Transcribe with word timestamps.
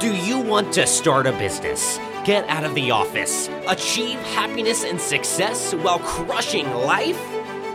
Do 0.00 0.14
you 0.14 0.38
want 0.38 0.72
to 0.74 0.86
start 0.86 1.26
a 1.26 1.32
business, 1.32 1.98
get 2.24 2.48
out 2.48 2.62
of 2.62 2.72
the 2.76 2.92
office, 2.92 3.48
achieve 3.66 4.16
happiness 4.20 4.84
and 4.84 5.00
success 5.00 5.74
while 5.74 5.98
crushing 5.98 6.72
life? 6.72 7.20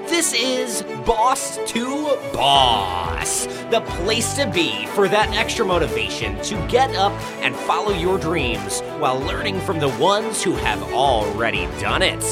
This 0.08 0.34
is 0.34 0.84
Boss 1.06 1.58
to 1.74 1.86
Boss, 2.32 3.46
the 3.72 3.82
place 3.86 4.36
to 4.36 4.50
be 4.50 4.86
for 4.86 5.10
that 5.10 5.36
extra 5.36 5.66
motivation 5.66 6.42
to 6.44 6.56
get 6.68 6.96
up 6.96 7.12
and 7.42 7.54
follow 7.54 7.92
your 7.92 8.18
dreams 8.18 8.80
while 9.00 9.20
learning 9.20 9.60
from 9.60 9.80
the 9.80 9.90
ones 9.90 10.42
who 10.42 10.54
have 10.54 10.82
already 10.94 11.66
done 11.82 12.02
it. 12.02 12.24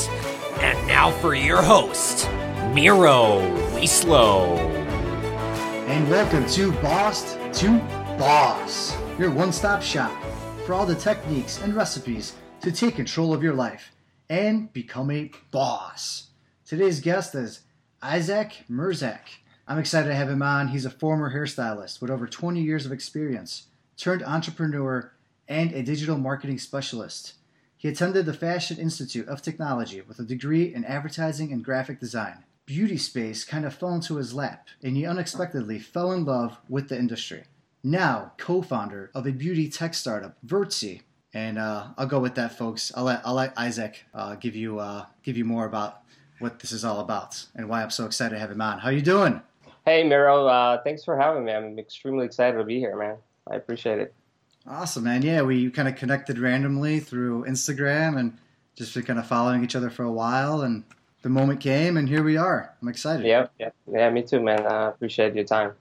And 0.61 0.87
now 0.87 1.11
for 1.11 1.35
your 1.35 1.61
host, 1.61 2.29
Miro 2.73 3.41
Wieslow. 3.73 4.55
And 5.87 6.09
welcome 6.09 6.45
to 6.51 6.71
Boss 6.81 7.35
to 7.59 7.77
Boss, 8.17 8.95
your 9.21 9.29
one 9.29 9.53
stop 9.53 9.83
shop 9.83 10.11
for 10.65 10.73
all 10.73 10.83
the 10.83 10.95
techniques 10.95 11.61
and 11.61 11.75
recipes 11.75 12.33
to 12.59 12.71
take 12.71 12.95
control 12.95 13.35
of 13.35 13.43
your 13.43 13.53
life 13.53 13.91
and 14.31 14.73
become 14.73 15.11
a 15.11 15.29
boss. 15.51 16.29
Today's 16.65 16.99
guest 16.99 17.35
is 17.35 17.59
Isaac 18.01 18.63
Mirzak. 18.67 19.19
I'm 19.67 19.77
excited 19.77 20.07
to 20.07 20.15
have 20.15 20.27
him 20.27 20.41
on. 20.41 20.69
He's 20.69 20.85
a 20.85 20.89
former 20.89 21.35
hairstylist 21.35 22.01
with 22.01 22.09
over 22.09 22.25
20 22.25 22.63
years 22.63 22.87
of 22.87 22.91
experience, 22.91 23.67
turned 23.95 24.23
entrepreneur, 24.23 25.11
and 25.47 25.71
a 25.71 25.83
digital 25.83 26.17
marketing 26.17 26.57
specialist. 26.57 27.33
He 27.77 27.89
attended 27.89 28.25
the 28.25 28.33
Fashion 28.33 28.77
Institute 28.77 29.27
of 29.27 29.43
Technology 29.43 30.01
with 30.01 30.17
a 30.17 30.23
degree 30.23 30.73
in 30.73 30.83
advertising 30.83 31.53
and 31.53 31.63
graphic 31.63 31.99
design. 31.99 32.43
Beauty 32.65 32.97
space 32.97 33.43
kind 33.43 33.65
of 33.65 33.75
fell 33.75 33.93
into 33.93 34.15
his 34.15 34.33
lap, 34.33 34.69
and 34.81 34.97
he 34.97 35.05
unexpectedly 35.05 35.77
fell 35.77 36.11
in 36.11 36.25
love 36.25 36.57
with 36.67 36.89
the 36.89 36.97
industry. 36.97 37.43
Now, 37.83 38.33
co-founder 38.37 39.09
of 39.15 39.25
a 39.25 39.31
beauty 39.31 39.67
tech 39.67 39.93
startup, 39.95 40.37
Virtzy, 40.45 41.01
and 41.33 41.57
uh, 41.57 41.87
I'll 41.97 42.05
go 42.05 42.19
with 42.19 42.35
that, 42.35 42.57
folks. 42.57 42.91
I'll 42.95 43.05
let 43.05 43.21
I'll 43.25 43.33
let 43.33 43.53
Isaac 43.57 44.05
uh, 44.13 44.35
give 44.35 44.55
you 44.55 44.79
uh, 44.79 45.05
give 45.23 45.35
you 45.35 45.45
more 45.45 45.65
about 45.65 46.01
what 46.39 46.59
this 46.59 46.71
is 46.71 46.85
all 46.85 46.99
about 46.99 47.45
and 47.55 47.69
why 47.69 47.81
I'm 47.81 47.89
so 47.89 48.05
excited 48.05 48.35
to 48.35 48.39
have 48.39 48.51
him 48.51 48.61
on. 48.61 48.79
How 48.79 48.89
are 48.89 48.93
you 48.93 49.01
doing? 49.01 49.41
Hey, 49.85 50.03
Miro. 50.03 50.45
Uh, 50.45 50.81
thanks 50.83 51.03
for 51.03 51.17
having 51.17 51.45
me. 51.45 51.53
I'm 51.53 51.79
extremely 51.79 52.25
excited 52.25 52.57
to 52.57 52.63
be 52.63 52.79
here, 52.79 52.95
man. 52.95 53.17
I 53.49 53.55
appreciate 53.55 53.99
it. 53.99 54.13
Awesome, 54.67 55.03
man. 55.03 55.23
Yeah, 55.23 55.41
we 55.41 55.71
kind 55.71 55.87
of 55.87 55.95
connected 55.95 56.37
randomly 56.37 56.99
through 56.99 57.45
Instagram 57.45 58.19
and 58.19 58.37
just 58.75 58.93
been 58.93 59.03
kind 59.03 59.17
of 59.17 59.25
following 59.25 59.63
each 59.63 59.75
other 59.75 59.89
for 59.89 60.03
a 60.03 60.11
while. 60.11 60.61
And 60.61 60.83
the 61.23 61.29
moment 61.29 61.61
came, 61.61 61.97
and 61.97 62.07
here 62.07 62.21
we 62.21 62.37
are. 62.37 62.75
I'm 62.79 62.87
excited. 62.87 63.25
Yeah, 63.25 63.47
yeah, 63.59 63.69
yeah. 63.91 64.09
Me 64.11 64.21
too, 64.21 64.39
man. 64.39 64.67
I 64.67 64.89
appreciate 64.89 65.33
your 65.33 65.45
time. 65.45 65.73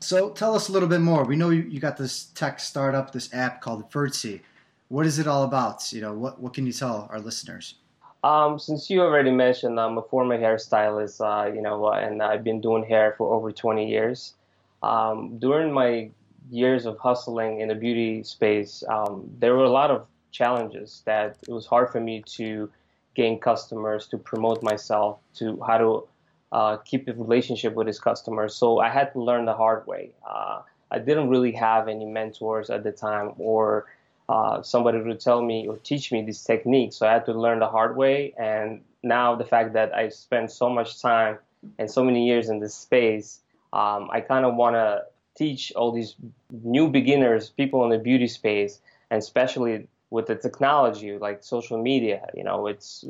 So 0.00 0.30
tell 0.30 0.54
us 0.54 0.68
a 0.68 0.72
little 0.72 0.88
bit 0.88 1.00
more. 1.00 1.24
We 1.24 1.36
know 1.36 1.50
you, 1.50 1.62
you 1.62 1.80
got 1.80 1.96
this 1.96 2.26
tech 2.34 2.60
startup, 2.60 3.12
this 3.12 3.32
app 3.32 3.60
called 3.60 3.90
Virtzy. 3.90 4.40
What 4.88 5.06
is 5.06 5.18
it 5.18 5.26
all 5.26 5.42
about? 5.42 5.92
You 5.92 6.00
know, 6.00 6.12
what 6.12 6.40
what 6.40 6.54
can 6.54 6.66
you 6.66 6.72
tell 6.72 7.08
our 7.10 7.18
listeners? 7.18 7.74
Um, 8.22 8.58
since 8.58 8.90
you 8.90 9.02
already 9.02 9.30
mentioned, 9.30 9.78
I'm 9.78 9.98
a 9.98 10.02
former 10.02 10.38
hairstylist, 10.38 11.20
uh, 11.20 11.52
you 11.52 11.62
know, 11.62 11.88
and 11.92 12.22
I've 12.22 12.42
been 12.42 12.60
doing 12.60 12.84
hair 12.84 13.14
for 13.16 13.32
over 13.32 13.52
20 13.52 13.88
years. 13.88 14.34
Um, 14.82 15.38
during 15.38 15.72
my 15.72 16.10
years 16.50 16.86
of 16.86 16.98
hustling 16.98 17.60
in 17.60 17.68
the 17.68 17.74
beauty 17.74 18.22
space, 18.22 18.82
um, 18.88 19.30
there 19.38 19.54
were 19.54 19.64
a 19.64 19.70
lot 19.70 19.90
of 19.90 20.06
challenges 20.32 21.02
that 21.04 21.36
it 21.48 21.52
was 21.52 21.66
hard 21.66 21.90
for 21.90 22.00
me 22.00 22.22
to 22.38 22.68
gain 23.14 23.38
customers, 23.38 24.06
to 24.08 24.18
promote 24.18 24.62
myself, 24.62 25.18
to 25.34 25.60
how 25.66 25.78
to 25.78 26.08
uh, 26.52 26.76
keep 26.78 27.08
a 27.08 27.12
relationship 27.12 27.74
with 27.74 27.86
his 27.86 27.98
customers. 27.98 28.54
So 28.54 28.78
I 28.80 28.88
had 28.88 29.12
to 29.12 29.22
learn 29.22 29.44
the 29.44 29.54
hard 29.54 29.86
way. 29.86 30.10
Uh, 30.28 30.62
I 30.90 30.98
didn't 30.98 31.28
really 31.28 31.52
have 31.52 31.88
any 31.88 32.04
mentors 32.04 32.70
at 32.70 32.84
the 32.84 32.92
time 32.92 33.32
or 33.38 33.86
uh, 34.28 34.62
somebody 34.62 35.02
to 35.02 35.14
tell 35.14 35.42
me 35.42 35.66
or 35.66 35.76
teach 35.78 36.12
me 36.12 36.22
these 36.22 36.42
techniques. 36.42 36.96
So 36.96 37.06
I 37.06 37.12
had 37.12 37.26
to 37.26 37.32
learn 37.32 37.58
the 37.58 37.68
hard 37.68 37.96
way. 37.96 38.34
And 38.38 38.80
now 39.02 39.34
the 39.34 39.44
fact 39.44 39.72
that 39.74 39.94
I 39.94 40.08
spent 40.08 40.50
so 40.50 40.68
much 40.68 41.00
time 41.00 41.38
and 41.78 41.90
so 41.90 42.04
many 42.04 42.26
years 42.26 42.48
in 42.48 42.60
this 42.60 42.74
space, 42.74 43.40
um, 43.72 44.08
I 44.10 44.20
kind 44.20 44.44
of 44.44 44.54
want 44.54 44.74
to 44.74 45.04
teach 45.36 45.72
all 45.76 45.92
these 45.92 46.14
new 46.50 46.88
beginners, 46.88 47.50
people 47.50 47.84
in 47.84 47.90
the 47.90 47.98
beauty 47.98 48.26
space, 48.26 48.80
and 49.10 49.18
especially 49.18 49.86
with 50.10 50.26
the 50.26 50.36
technology 50.36 51.18
like 51.18 51.42
social 51.42 51.80
media, 51.82 52.28
you 52.34 52.44
know, 52.44 52.66
it's 52.66 53.04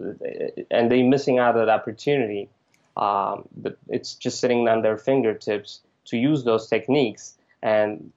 and 0.70 0.90
they're 0.90 1.04
missing 1.04 1.38
out 1.38 1.54
that 1.54 1.68
opportunity. 1.68 2.48
Um, 2.96 3.48
but 3.56 3.78
it's 3.88 4.14
just 4.14 4.40
sitting 4.40 4.68
on 4.68 4.82
their 4.82 4.96
fingertips 4.96 5.80
to 6.06 6.16
use 6.16 6.44
those 6.44 6.68
techniques 6.68 7.34
and 7.62 8.12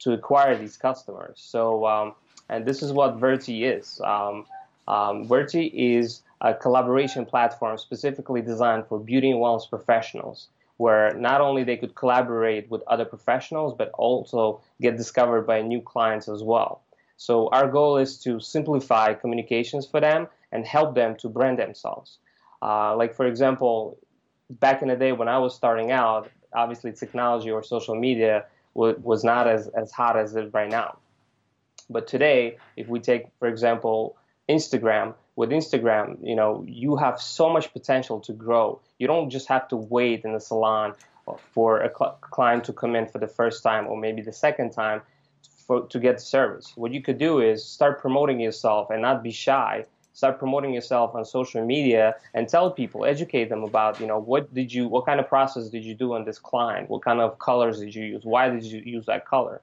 to 0.00 0.12
acquire 0.12 0.56
these 0.56 0.76
customers. 0.76 1.34
So 1.36 1.86
um, 1.86 2.14
and 2.52 2.66
this 2.66 2.82
is 2.82 2.92
what 2.92 3.18
Virtzy 3.18 3.64
is. 3.64 4.00
Um, 4.02 4.46
um, 4.86 5.26
Virtzy 5.26 5.70
is 5.72 6.22
a 6.40 6.52
collaboration 6.52 7.24
platform 7.24 7.78
specifically 7.78 8.42
designed 8.42 8.86
for 8.86 8.98
beauty 8.98 9.30
and 9.30 9.40
wellness 9.40 9.68
professionals, 9.68 10.48
where 10.76 11.14
not 11.14 11.40
only 11.40 11.64
they 11.64 11.78
could 11.78 11.94
collaborate 11.94 12.70
with 12.70 12.82
other 12.88 13.04
professionals, 13.06 13.74
but 13.76 13.90
also 13.94 14.60
get 14.80 14.96
discovered 14.96 15.42
by 15.46 15.62
new 15.62 15.80
clients 15.80 16.28
as 16.28 16.42
well. 16.42 16.82
So 17.16 17.48
our 17.48 17.68
goal 17.68 17.96
is 17.96 18.18
to 18.24 18.40
simplify 18.40 19.14
communications 19.14 19.86
for 19.86 20.00
them 20.00 20.26
and 20.50 20.66
help 20.66 20.94
them 20.94 21.16
to 21.16 21.28
brand 21.28 21.58
themselves. 21.58 22.18
Uh, 22.60 22.94
like 22.96 23.14
for 23.14 23.26
example, 23.26 23.96
back 24.60 24.82
in 24.82 24.88
the 24.88 24.96
day 24.96 25.12
when 25.12 25.28
I 25.28 25.38
was 25.38 25.54
starting 25.54 25.90
out, 25.90 26.30
obviously 26.52 26.92
technology 26.92 27.50
or 27.50 27.62
social 27.62 27.94
media 27.94 28.46
was 28.74 29.22
not 29.22 29.46
as, 29.48 29.68
as 29.68 29.92
hot 29.92 30.16
as 30.16 30.34
it 30.34 30.50
right 30.52 30.70
now. 30.70 30.98
But 31.90 32.06
today, 32.06 32.56
if 32.76 32.88
we 32.88 33.00
take, 33.00 33.26
for 33.38 33.48
example, 33.48 34.16
Instagram, 34.48 35.14
with 35.36 35.50
Instagram, 35.50 36.18
you 36.22 36.34
know, 36.34 36.64
you 36.66 36.96
have 36.96 37.20
so 37.20 37.50
much 37.50 37.72
potential 37.72 38.20
to 38.20 38.32
grow. 38.32 38.80
You 38.98 39.06
don't 39.06 39.30
just 39.30 39.48
have 39.48 39.68
to 39.68 39.76
wait 39.76 40.24
in 40.24 40.32
the 40.32 40.40
salon 40.40 40.94
for 41.52 41.80
a 41.80 41.90
cl- 41.96 42.18
client 42.20 42.64
to 42.64 42.72
come 42.72 42.94
in 42.96 43.06
for 43.06 43.18
the 43.18 43.28
first 43.28 43.62
time 43.62 43.86
or 43.86 43.96
maybe 43.96 44.22
the 44.22 44.32
second 44.32 44.70
time 44.70 45.02
for, 45.66 45.86
to 45.86 45.98
get 45.98 46.20
service. 46.20 46.72
What 46.76 46.92
you 46.92 47.02
could 47.02 47.18
do 47.18 47.40
is 47.40 47.64
start 47.64 48.00
promoting 48.00 48.40
yourself 48.40 48.90
and 48.90 49.00
not 49.02 49.22
be 49.22 49.30
shy. 49.30 49.86
Start 50.14 50.38
promoting 50.38 50.74
yourself 50.74 51.14
on 51.14 51.24
social 51.24 51.64
media 51.64 52.14
and 52.34 52.48
tell 52.48 52.70
people, 52.70 53.04
educate 53.04 53.48
them 53.48 53.62
about, 53.62 54.00
you 54.00 54.06
know, 54.06 54.18
what 54.18 54.52
did 54.52 54.72
you, 54.72 54.88
what 54.88 55.06
kind 55.06 55.20
of 55.20 55.28
process 55.28 55.68
did 55.70 55.84
you 55.84 55.94
do 55.94 56.12
on 56.14 56.24
this 56.24 56.38
client? 56.38 56.90
What 56.90 57.02
kind 57.02 57.20
of 57.20 57.38
colors 57.38 57.80
did 57.80 57.94
you 57.94 58.04
use? 58.04 58.22
Why 58.24 58.50
did 58.50 58.64
you 58.64 58.82
use 58.84 59.06
that 59.06 59.26
color? 59.26 59.60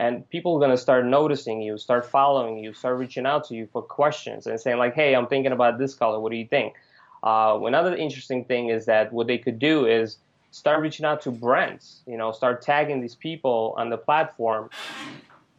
and 0.00 0.28
people 0.30 0.56
are 0.56 0.58
going 0.58 0.70
to 0.70 0.78
start 0.78 1.04
noticing 1.04 1.60
you, 1.60 1.76
start 1.76 2.06
following 2.06 2.56
you, 2.56 2.72
start 2.72 2.98
reaching 2.98 3.26
out 3.26 3.44
to 3.44 3.54
you 3.54 3.68
for 3.70 3.82
questions 3.82 4.46
and 4.46 4.58
saying 4.58 4.78
like, 4.78 4.94
"Hey, 4.94 5.14
I'm 5.14 5.26
thinking 5.26 5.52
about 5.52 5.76
this 5.76 5.94
color. 5.94 6.18
What 6.18 6.32
do 6.32 6.38
you 6.38 6.46
think?" 6.46 6.74
Uh, 7.22 7.60
another 7.64 7.94
interesting 7.94 8.46
thing 8.46 8.70
is 8.70 8.86
that 8.86 9.12
what 9.12 9.26
they 9.26 9.36
could 9.36 9.58
do 9.58 9.84
is 9.84 10.16
start 10.52 10.80
reaching 10.80 11.04
out 11.04 11.20
to 11.22 11.30
brands. 11.30 12.00
You 12.06 12.16
know, 12.16 12.32
start 12.32 12.62
tagging 12.62 13.02
these 13.02 13.14
people 13.14 13.74
on 13.76 13.90
the 13.90 13.98
platform, 13.98 14.70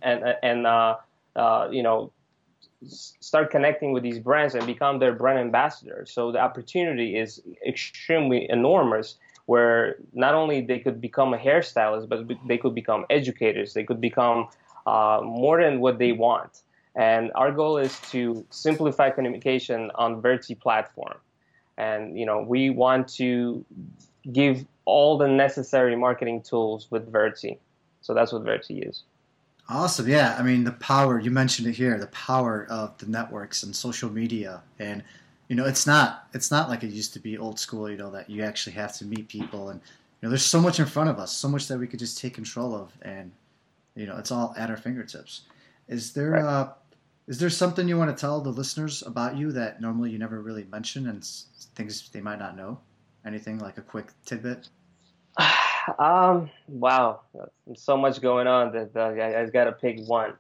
and 0.02 0.24
and 0.42 0.66
uh, 0.66 0.98
uh, 1.36 1.70
you 1.72 1.84
know, 1.84 2.12
start 2.88 3.52
connecting 3.52 3.92
with 3.92 4.04
these 4.04 4.20
brands 4.20 4.56
and 4.56 4.66
become 4.66 5.00
their 5.00 5.14
brand 5.14 5.40
ambassador. 5.40 6.06
So 6.08 6.32
the 6.32 6.40
opportunity 6.40 7.18
is 7.18 7.42
extremely 7.66 8.50
enormous 8.50 9.16
where 9.46 9.98
not 10.14 10.34
only 10.34 10.62
they 10.62 10.80
could 10.80 11.02
become 11.02 11.34
a 11.34 11.38
hairstylist, 11.38 12.08
but 12.08 12.28
they 12.48 12.58
could 12.58 12.76
become 12.76 13.06
educators. 13.10 13.74
They 13.74 13.84
could 13.84 14.00
become 14.00 14.48
uh, 14.86 15.22
more 15.24 15.62
than 15.62 15.80
what 15.80 15.98
they 16.00 16.12
want. 16.12 16.62
And 16.96 17.32
our 17.36 17.52
goal 17.52 17.78
is 17.78 18.00
to 18.12 18.46
simplify 18.50 19.10
communication 19.10 19.92
on 19.96 20.22
Virtzy 20.22 20.60
platform. 20.60 21.18
And 21.78 22.18
you 22.18 22.26
know, 22.26 22.42
we 22.42 22.70
want 22.70 23.08
to 23.16 23.66
give 24.32 24.66
all 24.86 25.18
the 25.18 25.28
necessary 25.28 25.96
marketing 25.96 26.42
tools 26.42 26.88
with 26.92 27.12
Virtzy. 27.12 27.58
So 28.02 28.14
that's 28.14 28.34
what 28.34 28.44
Virtzy 28.44 28.88
is. 28.88 29.04
Awesome. 29.72 30.08
Yeah. 30.08 30.36
I 30.38 30.44
mean, 30.44 30.66
the 30.66 30.74
power, 30.74 31.18
you 31.18 31.32
mentioned 31.32 31.68
it 31.68 31.76
here, 31.76 31.98
the 31.98 32.08
power 32.08 32.68
of 32.70 32.98
the 32.98 33.06
networks 33.06 33.64
and 33.64 33.74
social 33.74 34.10
media 34.10 34.62
and 34.80 35.02
you 35.52 35.58
know 35.58 35.66
it's 35.66 35.86
not 35.86 36.30
it's 36.34 36.50
not 36.50 36.70
like 36.70 36.82
it 36.82 36.92
used 36.92 37.12
to 37.12 37.20
be 37.20 37.38
old 37.38 37.60
school 37.60 37.90
you 37.90 37.98
know 37.98 38.10
that 38.10 38.30
you 38.30 38.42
actually 38.42 38.72
have 38.72 38.94
to 38.94 39.04
meet 39.04 39.28
people 39.28 39.68
and 39.68 39.82
you 39.82 40.26
know 40.26 40.30
there's 40.30 40.46
so 40.46 40.62
much 40.62 40.80
in 40.80 40.86
front 40.86 41.10
of 41.10 41.20
us 41.20 41.36
so 41.36 41.50
much 41.50 41.68
that 41.68 41.78
we 41.78 41.88
could 41.88 42.00
just 42.00 42.18
take 42.18 42.34
control 42.34 42.74
of 42.74 42.90
and 43.02 43.34
you 43.94 44.06
know 44.06 44.16
it's 44.16 44.32
all 44.32 44.56
at 44.58 44.70
our 44.70 44.78
fingertips 44.78 45.42
is 45.90 46.14
there 46.14 46.32
right. 46.32 46.46
uh 46.46 46.72
is 47.28 47.38
there 47.38 47.50
something 47.50 47.86
you 47.86 47.98
want 47.98 48.16
to 48.16 48.20
tell 48.20 48.40
the 48.40 48.50
listeners 48.50 49.04
about 49.06 49.36
you 49.36 49.52
that 49.52 49.82
normally 49.82 50.10
you 50.10 50.18
never 50.18 50.40
really 50.42 50.66
mention 50.72 51.10
and 51.10 51.26
things 51.76 52.10
they 52.14 52.22
might 52.22 52.40
not 52.40 52.56
know 52.56 52.80
anything 53.26 53.60
like 53.60 53.78
a 53.78 53.82
quick 53.82 54.08
tidbit 54.26 54.70
um 56.00 56.50
wow 56.68 57.22
so 57.76 57.98
much 57.98 58.22
going 58.22 58.48
on 58.48 58.72
that 58.72 58.92
uh, 58.96 59.22
I, 59.22 59.42
i've 59.42 59.54
got 59.54 59.66
to 59.66 59.72
pick 59.72 60.06
one 60.08 60.34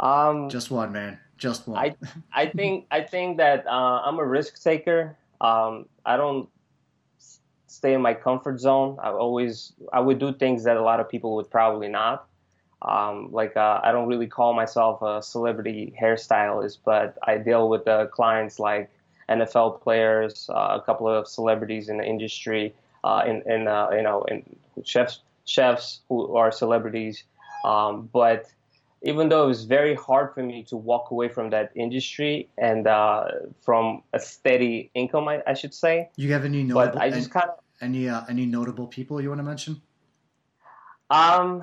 um 0.00 0.48
just 0.48 0.70
one 0.70 0.92
man 0.92 1.18
just 1.38 1.66
one. 1.66 1.78
I 1.78 1.96
I 2.32 2.46
think 2.56 2.86
I 2.90 3.00
think 3.00 3.38
that 3.38 3.66
uh, 3.66 4.02
I'm 4.04 4.18
a 4.18 4.24
risk 4.24 4.62
taker. 4.62 5.16
Um, 5.40 5.86
I 6.04 6.16
don't 6.16 6.48
stay 7.68 7.94
in 7.94 8.02
my 8.02 8.12
comfort 8.12 8.60
zone. 8.60 8.98
I 9.00 9.10
always 9.10 9.72
I 9.92 10.00
would 10.00 10.18
do 10.18 10.32
things 10.34 10.64
that 10.64 10.76
a 10.76 10.82
lot 10.82 11.00
of 11.00 11.08
people 11.08 11.36
would 11.36 11.50
probably 11.50 11.88
not. 11.88 12.26
Um, 12.82 13.30
like 13.32 13.56
uh, 13.56 13.80
I 13.82 13.90
don't 13.92 14.08
really 14.08 14.26
call 14.26 14.52
myself 14.52 15.02
a 15.02 15.22
celebrity 15.22 15.94
hairstylist, 16.00 16.78
but 16.84 17.18
I 17.22 17.38
deal 17.38 17.68
with 17.68 17.84
the 17.84 18.06
clients 18.12 18.58
like 18.60 18.90
NFL 19.28 19.80
players, 19.80 20.48
uh, 20.48 20.78
a 20.80 20.82
couple 20.84 21.08
of 21.08 21.26
celebrities 21.26 21.88
in 21.88 21.98
the 21.98 22.04
industry, 22.04 22.72
uh, 23.08 23.22
in, 23.26 23.36
in 23.50 23.68
uh, 23.68 23.88
you 23.92 24.02
know, 24.02 24.22
in 24.30 24.42
chefs, 24.84 25.20
chefs 25.44 26.00
who 26.08 26.36
are 26.36 26.50
celebrities. 26.52 27.24
Um, 27.64 28.08
but 28.12 28.46
even 29.02 29.28
though 29.28 29.44
it 29.44 29.48
was 29.48 29.64
very 29.64 29.94
hard 29.94 30.34
for 30.34 30.42
me 30.42 30.62
to 30.64 30.76
walk 30.76 31.10
away 31.10 31.28
from 31.28 31.50
that 31.50 31.70
industry 31.74 32.48
and 32.58 32.86
uh, 32.86 33.24
from 33.64 34.02
a 34.12 34.20
steady 34.20 34.90
income, 34.94 35.28
I, 35.28 35.42
I, 35.46 35.54
should 35.54 35.72
say. 35.72 36.10
You 36.16 36.32
have 36.32 36.44
any 36.44 36.62
notable? 36.62 36.94
But 36.94 37.02
I 37.02 37.10
just 37.10 37.30
kind 37.30 37.48
of 37.48 37.58
any 37.80 38.08
uh, 38.08 38.22
any 38.28 38.44
notable 38.44 38.86
people 38.86 39.20
you 39.20 39.28
want 39.28 39.38
to 39.38 39.44
mention? 39.44 39.80
Um, 41.10 41.62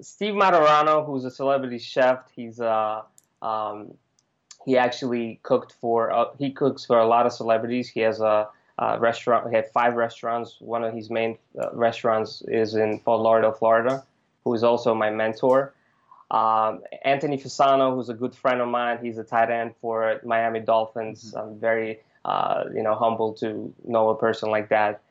Steve 0.00 0.34
Martorano, 0.34 1.06
who's 1.06 1.24
a 1.24 1.30
celebrity 1.30 1.78
chef, 1.78 2.18
he's 2.34 2.60
uh, 2.60 3.02
um, 3.42 3.94
he 4.64 4.76
actually 4.76 5.38
cooked 5.42 5.74
for 5.80 6.10
uh, 6.10 6.24
he 6.38 6.50
cooks 6.50 6.84
for 6.84 6.98
a 6.98 7.06
lot 7.06 7.26
of 7.26 7.32
celebrities. 7.32 7.88
He 7.88 8.00
has 8.00 8.20
a, 8.20 8.48
a 8.80 8.98
restaurant. 8.98 9.48
He 9.48 9.54
had 9.54 9.68
five 9.68 9.94
restaurants. 9.94 10.56
One 10.58 10.82
of 10.82 10.94
his 10.94 11.10
main 11.10 11.36
uh, 11.60 11.68
restaurants 11.72 12.42
is 12.48 12.74
in 12.74 12.98
Fort 13.00 13.20
Lauderdale, 13.20 13.52
Florida. 13.52 14.02
Who 14.44 14.54
is 14.54 14.64
also 14.64 14.94
my 14.94 15.10
mentor. 15.10 15.74
Um, 16.30 16.82
Anthony 17.04 17.36
Fasano, 17.36 17.94
who's 17.94 18.08
a 18.08 18.14
good 18.14 18.34
friend 18.34 18.60
of 18.60 18.68
mine. 18.68 18.98
He's 19.02 19.18
a 19.18 19.24
tight 19.24 19.50
end 19.50 19.74
for 19.80 20.20
Miami 20.24 20.60
Dolphins. 20.60 21.32
Mm-hmm. 21.32 21.38
I'm 21.38 21.60
very 21.60 22.00
uh, 22.24 22.64
you 22.74 22.82
know 22.82 22.94
humbled 22.94 23.36
to 23.38 23.72
know 23.84 24.08
a 24.08 24.16
person 24.16 24.50
like 24.50 24.70
that. 24.70 25.02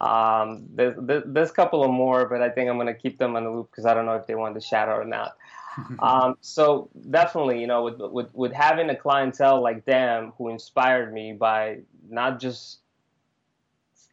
Um, 0.00 0.66
there's, 0.74 0.96
there's 1.24 1.50
a 1.50 1.54
couple 1.54 1.82
of 1.82 1.90
more, 1.90 2.26
but 2.26 2.42
I 2.42 2.50
think 2.50 2.68
I'm 2.68 2.76
going 2.76 2.88
to 2.88 2.94
keep 2.94 3.18
them 3.18 3.36
on 3.36 3.44
the 3.44 3.50
loop 3.50 3.70
because 3.70 3.86
I 3.86 3.94
don't 3.94 4.04
know 4.04 4.16
if 4.16 4.26
they 4.26 4.34
want 4.34 4.54
the 4.54 4.60
shout 4.60 4.88
out 4.88 5.00
or 5.00 5.04
not. 5.04 5.36
um, 6.00 6.36
so 6.40 6.90
definitely, 7.10 7.60
you 7.60 7.66
know, 7.66 7.84
with, 7.84 7.98
with, 7.98 8.34
with 8.34 8.52
having 8.52 8.90
a 8.90 8.96
clientele 8.96 9.62
like 9.62 9.84
them 9.86 10.32
who 10.36 10.48
inspired 10.48 11.12
me 11.12 11.32
by 11.32 11.78
not 12.08 12.38
just 12.38 12.80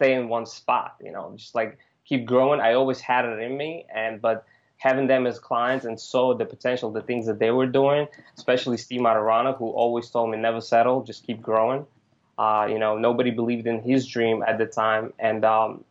stay 0.01 0.15
in 0.15 0.29
one 0.29 0.47
spot, 0.47 0.95
you 1.03 1.11
know, 1.11 1.31
just 1.35 1.53
like 1.53 1.77
keep 2.05 2.25
growing. 2.25 2.59
I 2.59 2.73
always 2.73 2.99
had 2.99 3.23
it 3.25 3.39
in 3.39 3.55
me, 3.55 3.85
and 3.93 4.19
but 4.19 4.45
having 4.77 5.05
them 5.05 5.27
as 5.27 5.37
clients 5.37 5.85
and 5.85 5.99
saw 5.99 6.33
the 6.33 6.45
potential, 6.45 6.89
the 6.91 7.03
things 7.03 7.27
that 7.27 7.37
they 7.37 7.51
were 7.51 7.67
doing, 7.67 8.07
especially 8.35 8.77
Steve 8.77 9.01
Martorano, 9.01 9.55
who 9.55 9.69
always 9.69 10.09
told 10.09 10.31
me 10.31 10.37
never 10.37 10.59
settle, 10.59 11.03
just 11.03 11.23
keep 11.27 11.39
growing. 11.39 11.85
Uh, 12.39 12.65
you 12.67 12.79
know, 12.79 12.97
nobody 12.97 13.29
believed 13.29 13.67
in 13.67 13.79
his 13.83 14.07
dream 14.07 14.43
at 14.47 14.57
the 14.57 14.65
time, 14.65 15.13
and 15.19 15.45
um, 15.45 15.83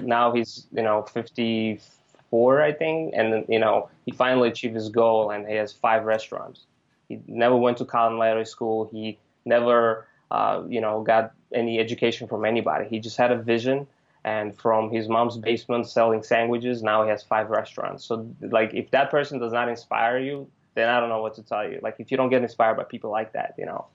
now 0.00 0.30
he's 0.32 0.68
you 0.70 0.82
know 0.82 1.02
54, 1.02 2.62
I 2.62 2.72
think, 2.72 3.14
and 3.16 3.44
you 3.48 3.58
know 3.58 3.90
he 4.06 4.12
finally 4.12 4.48
achieved 4.50 4.76
his 4.76 4.90
goal, 4.90 5.32
and 5.32 5.44
he 5.48 5.56
has 5.56 5.72
five 5.72 6.04
restaurants. 6.04 6.66
He 7.08 7.18
never 7.26 7.56
went 7.56 7.78
to 7.78 7.84
culinary 7.84 8.46
school. 8.46 8.88
He 8.92 9.18
never 9.44 10.06
uh, 10.30 10.62
you 10.68 10.80
know 10.80 11.02
got 11.02 11.32
any 11.54 11.78
education 11.78 12.28
from 12.28 12.44
anybody. 12.44 12.88
He 12.88 13.00
just 13.00 13.16
had 13.16 13.32
a 13.32 13.36
vision, 13.36 13.86
and 14.24 14.56
from 14.56 14.90
his 14.90 15.08
mom's 15.08 15.36
basement 15.38 15.88
selling 15.88 16.22
sandwiches, 16.22 16.82
now 16.82 17.02
he 17.04 17.10
has 17.10 17.22
five 17.22 17.50
restaurants. 17.50 18.04
So 18.04 18.28
like, 18.40 18.74
if 18.74 18.90
that 18.90 19.10
person 19.10 19.38
does 19.38 19.52
not 19.52 19.68
inspire 19.68 20.18
you, 20.18 20.48
then 20.74 20.88
I 20.88 21.00
don't 21.00 21.08
know 21.08 21.22
what 21.22 21.34
to 21.36 21.42
tell 21.42 21.68
you. 21.68 21.80
Like, 21.82 21.96
if 21.98 22.10
you 22.10 22.16
don't 22.16 22.30
get 22.30 22.42
inspired 22.42 22.76
by 22.76 22.84
people 22.84 23.10
like 23.10 23.32
that, 23.32 23.54
you 23.58 23.66
know 23.66 23.86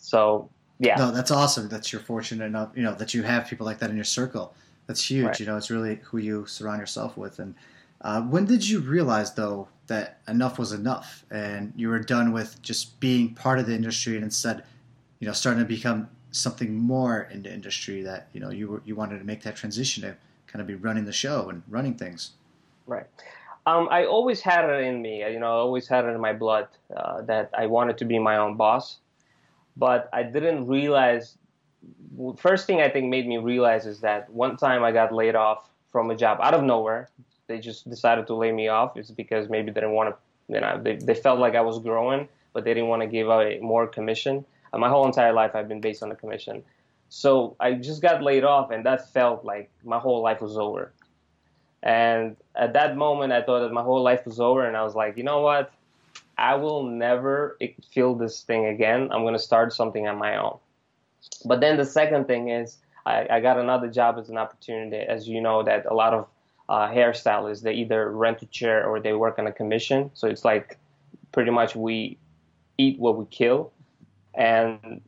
so 0.00 0.50
yeah. 0.78 0.96
No, 0.96 1.10
that's 1.12 1.30
awesome. 1.30 1.68
That's 1.68 1.92
you're 1.92 2.00
fortunate 2.00 2.46
enough, 2.46 2.70
you 2.74 2.82
know, 2.82 2.94
that 2.94 3.14
you 3.14 3.22
have 3.22 3.46
people 3.46 3.66
like 3.66 3.78
that 3.78 3.90
in 3.90 3.96
your 3.96 4.04
circle. 4.04 4.54
That's 4.86 5.08
huge. 5.08 5.26
Right. 5.26 5.40
You 5.40 5.46
know, 5.46 5.56
it's 5.56 5.70
really 5.70 6.00
who 6.04 6.18
you 6.18 6.46
surround 6.46 6.80
yourself 6.80 7.16
with. 7.16 7.38
And 7.38 7.54
uh, 8.00 8.22
when 8.22 8.46
did 8.46 8.66
you 8.66 8.80
realize 8.80 9.34
though 9.34 9.68
that 9.86 10.20
enough 10.26 10.58
was 10.58 10.72
enough, 10.72 11.24
and 11.30 11.72
you 11.76 11.88
were 11.90 11.98
done 11.98 12.32
with 12.32 12.60
just 12.62 12.98
being 12.98 13.34
part 13.34 13.58
of 13.58 13.66
the 13.66 13.74
industry, 13.74 14.14
and 14.14 14.24
instead, 14.24 14.64
you 15.20 15.26
know, 15.26 15.34
starting 15.34 15.62
to 15.62 15.68
become 15.68 16.08
something 16.32 16.74
more 16.74 17.28
in 17.32 17.42
the 17.42 17.52
industry 17.52 18.02
that 18.02 18.28
you 18.32 18.40
know 18.40 18.50
you 18.50 18.68
were 18.68 18.82
you 18.84 18.94
wanted 18.94 19.18
to 19.18 19.24
make 19.24 19.42
that 19.42 19.56
transition 19.56 20.02
to 20.02 20.16
kind 20.46 20.60
of 20.60 20.66
be 20.66 20.74
running 20.74 21.04
the 21.04 21.12
show 21.12 21.48
and 21.48 21.62
running 21.68 21.94
things. 21.94 22.32
Right. 22.86 23.06
Um, 23.66 23.88
I 23.90 24.06
always 24.06 24.40
had 24.40 24.68
it 24.68 24.84
in 24.84 25.02
me. 25.02 25.20
You 25.30 25.38
know, 25.38 25.46
I 25.46 25.60
always 25.60 25.86
had 25.86 26.04
it 26.04 26.08
in 26.08 26.20
my 26.20 26.32
blood 26.32 26.68
uh, 26.96 27.22
that 27.22 27.50
I 27.56 27.66
wanted 27.66 27.98
to 27.98 28.04
be 28.04 28.18
my 28.18 28.36
own 28.36 28.56
boss 28.56 28.98
but 29.76 30.08
I 30.12 30.22
didn't 30.22 30.66
realize. 30.66 31.36
First 32.36 32.66
thing 32.66 32.80
I 32.80 32.88
think 32.88 33.08
made 33.08 33.26
me 33.26 33.38
realize 33.38 33.86
is 33.86 34.00
that 34.00 34.30
one 34.30 34.56
time 34.56 34.84
I 34.84 34.92
got 34.92 35.12
laid 35.12 35.34
off 35.34 35.70
from 35.90 36.10
a 36.10 36.16
job 36.16 36.38
out 36.42 36.54
of 36.54 36.62
nowhere. 36.62 37.08
They 37.46 37.58
just 37.58 37.88
decided 37.88 38.26
to 38.28 38.34
lay 38.34 38.52
me 38.52 38.68
off. 38.68 38.96
It's 38.96 39.10
because 39.10 39.48
maybe 39.48 39.70
they 39.70 39.80
didn't 39.80 39.94
want 39.94 40.10
to, 40.10 40.54
you 40.54 40.60
know, 40.60 40.80
they, 40.80 40.96
they 40.96 41.14
felt 41.14 41.40
like 41.40 41.54
I 41.54 41.62
was 41.62 41.78
growing, 41.78 42.28
but 42.52 42.64
they 42.64 42.74
didn't 42.74 42.90
want 42.90 43.02
to 43.02 43.08
give 43.08 43.30
out 43.30 43.60
more 43.60 43.86
commission. 43.86 44.44
And 44.72 44.80
my 44.80 44.88
whole 44.88 45.06
entire 45.06 45.32
life 45.32 45.54
I've 45.54 45.68
been 45.68 45.80
based 45.80 46.02
on 46.02 46.08
the 46.08 46.14
commission. 46.14 46.62
So 47.08 47.56
I 47.58 47.74
just 47.74 48.02
got 48.02 48.22
laid 48.22 48.44
off, 48.44 48.70
and 48.70 48.86
that 48.86 49.12
felt 49.12 49.44
like 49.44 49.70
my 49.84 49.98
whole 49.98 50.22
life 50.22 50.40
was 50.40 50.56
over. 50.56 50.92
And 51.82 52.36
at 52.54 52.72
that 52.74 52.96
moment, 52.96 53.32
I 53.32 53.42
thought 53.42 53.60
that 53.60 53.72
my 53.72 53.82
whole 53.82 54.02
life 54.02 54.24
was 54.24 54.38
over, 54.38 54.64
and 54.64 54.76
I 54.76 54.82
was 54.82 54.94
like, 54.94 55.16
you 55.16 55.24
know 55.24 55.40
what? 55.40 55.72
I 56.38 56.54
will 56.54 56.84
never 56.84 57.58
feel 57.92 58.14
this 58.14 58.42
thing 58.42 58.66
again. 58.66 59.08
I'm 59.10 59.22
going 59.22 59.34
to 59.34 59.40
start 59.40 59.72
something 59.72 60.06
on 60.06 60.18
my 60.18 60.36
own. 60.36 60.58
But 61.44 61.60
then 61.60 61.76
the 61.76 61.84
second 61.84 62.26
thing 62.26 62.48
is, 62.48 62.78
I, 63.04 63.26
I 63.28 63.40
got 63.40 63.58
another 63.58 63.88
job 63.88 64.16
as 64.18 64.28
an 64.28 64.38
opportunity. 64.38 64.96
As 64.96 65.28
you 65.28 65.40
know, 65.40 65.62
that 65.62 65.86
a 65.86 65.94
lot 65.94 66.14
of 66.14 66.26
uh, 66.68 66.88
hairstylists 66.88 67.62
they 67.62 67.74
either 67.74 68.10
rent 68.10 68.40
a 68.42 68.46
chair 68.46 68.86
or 68.86 69.00
they 69.00 69.12
work 69.12 69.38
on 69.38 69.46
a 69.46 69.52
commission. 69.52 70.10
So 70.14 70.28
it's 70.28 70.44
like 70.44 70.78
pretty 71.32 71.50
much 71.50 71.74
we 71.74 72.18
eat 72.78 72.98
what 72.98 73.16
we 73.16 73.26
kill. 73.26 73.72
And 74.34 75.00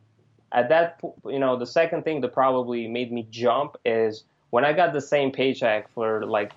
at 0.51 0.69
that, 0.69 0.99
you 1.25 1.39
know, 1.39 1.57
the 1.57 1.65
second 1.65 2.03
thing 2.03 2.21
that 2.21 2.33
probably 2.33 2.87
made 2.87 3.11
me 3.11 3.27
jump 3.29 3.77
is 3.85 4.23
when 4.49 4.65
I 4.65 4.73
got 4.73 4.93
the 4.93 5.01
same 5.01 5.31
paycheck 5.31 5.89
for 5.93 6.25
like 6.25 6.51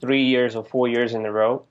three 0.00 0.24
years 0.24 0.54
or 0.54 0.64
four 0.64 0.88
years 0.88 1.14
in 1.14 1.24
a 1.24 1.32
row 1.32 1.64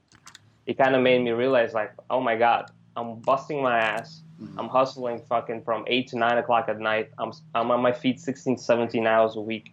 it 0.65 0.77
kind 0.77 0.95
of 0.95 1.01
made 1.01 1.21
me 1.21 1.31
realize 1.31 1.73
like, 1.73 1.91
oh 2.09 2.19
my 2.19 2.35
god, 2.35 2.71
I'm 2.95 3.15
busting 3.19 3.61
my 3.61 3.77
ass. 3.77 4.21
Mm-hmm. 4.41 4.59
I'm 4.59 4.67
hustling 4.67 5.21
fucking 5.29 5.63
from 5.63 5.85
eight 5.87 6.07
to 6.09 6.17
nine 6.17 6.37
o'clock 6.37 6.67
at 6.67 6.79
night. 6.79 7.11
I'm 7.17 7.31
I'm 7.53 7.71
on 7.71 7.81
my 7.81 7.91
feet 7.91 8.19
16, 8.19 8.57
17 8.57 9.07
hours 9.07 9.35
a 9.35 9.41
week. 9.41 9.71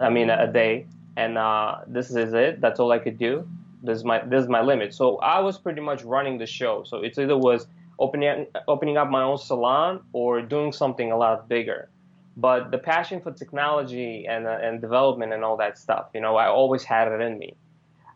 I 0.00 0.10
mean 0.10 0.28
a 0.28 0.50
day, 0.50 0.86
and 1.16 1.38
uh, 1.38 1.78
this 1.86 2.10
is 2.10 2.34
it. 2.34 2.60
That's 2.60 2.80
all 2.80 2.92
I 2.92 2.98
could 2.98 3.18
do. 3.18 3.48
This 3.82 3.98
is 3.98 4.04
my 4.04 4.24
this 4.24 4.42
is 4.42 4.48
my 4.48 4.60
limit. 4.60 4.92
So 4.92 5.16
I 5.18 5.40
was 5.40 5.58
pretty 5.58 5.80
much 5.80 6.02
running 6.02 6.38
the 6.38 6.46
show. 6.46 6.82
So 6.84 6.98
it 6.98 7.16
either 7.18 7.36
was 7.36 7.66
opening 8.00 8.46
opening 8.66 8.96
up 8.96 9.08
my 9.08 9.22
own 9.22 9.38
salon 9.38 10.00
or 10.12 10.42
doing 10.42 10.72
something 10.72 11.12
a 11.12 11.16
lot 11.16 11.48
bigger. 11.48 11.88
But 12.36 12.70
the 12.70 12.78
passion 12.78 13.20
for 13.20 13.32
technology 13.32 14.26
and 14.26 14.46
uh, 14.46 14.66
and 14.66 14.80
development 14.80 15.32
and 15.32 15.44
all 15.44 15.58
that 15.58 15.78
stuff, 15.78 16.06
you 16.14 16.20
know, 16.20 16.36
I 16.36 16.46
always 16.48 16.82
had 16.82 17.06
it 17.08 17.20
in 17.20 17.38
me. 17.38 17.54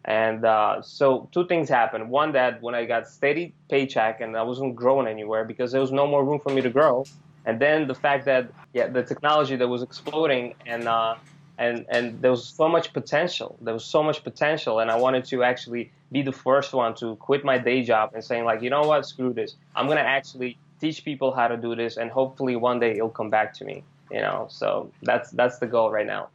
And 0.06 0.44
uh, 0.44 0.82
so 0.82 1.28
two 1.32 1.46
things 1.46 1.68
happened. 1.68 2.10
One 2.10 2.32
that 2.32 2.60
when 2.62 2.74
I 2.74 2.84
got 2.84 3.08
steady 3.08 3.54
paycheck 3.70 4.20
and 4.20 4.36
I 4.36 4.42
wasn't 4.42 4.76
growing 4.76 5.06
anywhere 5.06 5.44
because 5.44 5.72
there 5.72 5.80
was 5.80 5.92
no 5.92 6.06
more 6.06 6.24
room 6.24 6.40
for 6.40 6.52
me 6.52 6.60
to 6.62 6.70
grow. 6.70 7.04
And 7.46 7.60
then 7.60 7.86
the 7.86 7.94
fact 7.94 8.24
that 8.24 8.50
yeah, 8.72 8.88
the 8.88 9.02
technology 9.02 9.56
that 9.56 9.68
was 9.68 9.82
exploding 9.82 10.54
and 10.66 10.88
uh, 10.88 11.14
and 11.58 11.86
and 11.88 12.20
there 12.22 12.30
was 12.30 12.46
so 12.46 12.68
much 12.68 12.92
potential. 12.92 13.58
There 13.60 13.74
was 13.74 13.84
so 13.84 14.02
much 14.02 14.24
potential, 14.24 14.80
and 14.80 14.90
I 14.90 14.96
wanted 14.96 15.24
to 15.26 15.42
actually 15.42 15.92
be 16.14 16.22
the 16.22 16.32
first 16.32 16.72
one 16.72 16.94
to 16.94 17.16
quit 17.16 17.44
my 17.44 17.58
day 17.58 17.82
job 17.82 18.12
and 18.14 18.22
saying 18.22 18.44
like, 18.44 18.62
you 18.62 18.70
know 18.70 18.82
what, 18.82 19.04
screw 19.04 19.32
this. 19.32 19.56
I'm 19.74 19.88
gonna 19.88 20.00
actually 20.18 20.56
teach 20.80 21.04
people 21.04 21.32
how 21.34 21.48
to 21.48 21.56
do 21.56 21.74
this, 21.74 21.96
and 21.96 22.08
hopefully 22.08 22.54
one 22.54 22.78
day 22.78 22.92
it'll 22.92 23.16
come 23.20 23.30
back 23.30 23.52
to 23.54 23.64
me. 23.64 23.82
You 24.12 24.20
know, 24.20 24.46
so 24.48 24.90
that's 25.02 25.30
that's 25.32 25.58
the 25.58 25.66
goal 25.66 25.90
right 25.90 26.06
now. 26.06 26.28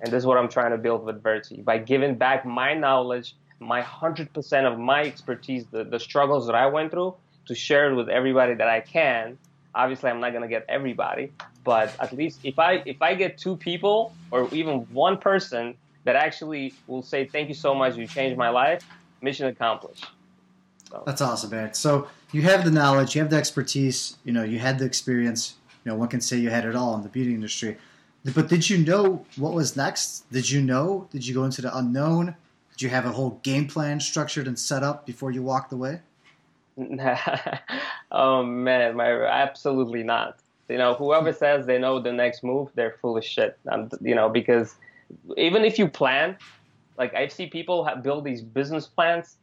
And 0.00 0.12
this 0.12 0.20
is 0.22 0.26
what 0.26 0.38
I'm 0.38 0.48
trying 0.48 0.70
to 0.70 0.78
build 0.78 1.04
with 1.04 1.22
Virtzy 1.22 1.64
by 1.64 1.78
giving 1.78 2.14
back 2.14 2.46
my 2.46 2.74
knowledge, 2.74 3.34
my 3.58 3.80
100% 3.82 4.70
of 4.70 4.78
my 4.78 5.02
expertise, 5.02 5.64
the, 5.72 5.84
the 5.84 5.98
struggles 5.98 6.46
that 6.46 6.54
I 6.54 6.66
went 6.66 6.90
through, 6.92 7.14
to 7.46 7.54
share 7.54 7.90
it 7.90 7.94
with 7.96 8.10
everybody 8.10 8.54
that 8.54 8.68
I 8.68 8.80
can. 8.80 9.38
Obviously, 9.74 10.10
I'm 10.10 10.20
not 10.20 10.30
to 10.30 10.48
get 10.48 10.66
everybody, 10.68 11.32
but 11.64 11.92
at 11.98 12.12
least 12.12 12.40
if 12.44 12.58
I 12.58 12.82
if 12.86 13.02
I 13.02 13.14
get 13.14 13.38
two 13.38 13.56
people 13.56 14.14
or 14.30 14.48
even 14.52 14.80
one 14.92 15.18
person 15.18 15.74
that 16.04 16.14
actually 16.14 16.74
will 16.86 17.02
say 17.02 17.26
thank 17.26 17.48
you 17.48 17.54
so 17.54 17.74
much, 17.74 17.96
you 17.96 18.06
changed 18.06 18.38
my 18.38 18.50
life, 18.50 18.84
mission 19.26 19.46
accomplished. 19.48 20.06
So. 20.88 21.02
That's 21.04 21.20
awesome, 21.20 21.50
man. 21.50 21.74
So 21.74 22.08
you 22.32 22.42
have 22.42 22.64
the 22.64 22.70
knowledge, 22.70 23.14
you 23.14 23.20
have 23.20 23.30
the 23.30 23.36
expertise, 23.36 24.16
you 24.24 24.32
know, 24.32 24.44
you 24.44 24.58
had 24.58 24.78
the 24.78 24.84
experience. 24.84 25.56
You 25.84 25.92
know, 25.92 25.98
one 25.98 26.08
can 26.08 26.20
say 26.20 26.36
you 26.36 26.50
had 26.50 26.64
it 26.64 26.74
all 26.74 26.94
in 26.96 27.02
the 27.02 27.08
beauty 27.08 27.34
industry. 27.34 27.76
But 28.34 28.48
did 28.48 28.68
you 28.68 28.78
know 28.78 29.24
what 29.36 29.52
was 29.52 29.76
next? 29.76 30.30
Did 30.32 30.50
you 30.50 30.60
know? 30.62 31.08
Did 31.12 31.26
you 31.26 31.34
go 31.34 31.44
into 31.44 31.62
the 31.62 31.76
unknown? 31.76 32.34
Did 32.72 32.82
you 32.82 32.88
have 32.88 33.06
a 33.06 33.10
whole 33.10 33.40
game 33.42 33.68
plan 33.68 34.00
structured 34.00 34.46
and 34.48 34.58
set 34.58 34.82
up 34.82 35.06
before 35.06 35.30
you 35.30 35.42
walked 35.42 35.72
away? 35.72 36.00
oh 38.12 38.42
man, 38.42 38.96
my 38.96 39.24
absolutely 39.26 40.02
not. 40.02 40.38
You 40.68 40.78
know, 40.78 40.94
whoever 40.94 41.32
says 41.32 41.66
they 41.66 41.78
know 41.78 42.00
the 42.00 42.12
next 42.12 42.42
move, 42.42 42.70
they're 42.74 42.96
full 43.00 43.16
of 43.16 43.24
shit. 43.24 43.56
Um, 43.70 43.90
you 44.00 44.14
know, 44.14 44.28
because 44.28 44.74
even 45.36 45.64
if 45.64 45.78
you 45.78 45.88
plan, 45.88 46.36
Like 46.98 47.14
I 47.14 47.28
see 47.28 47.46
people 47.46 47.84
have 47.84 48.02
build 48.02 48.24
these 48.24 48.42
business 48.42 48.86
plans. 48.86 49.36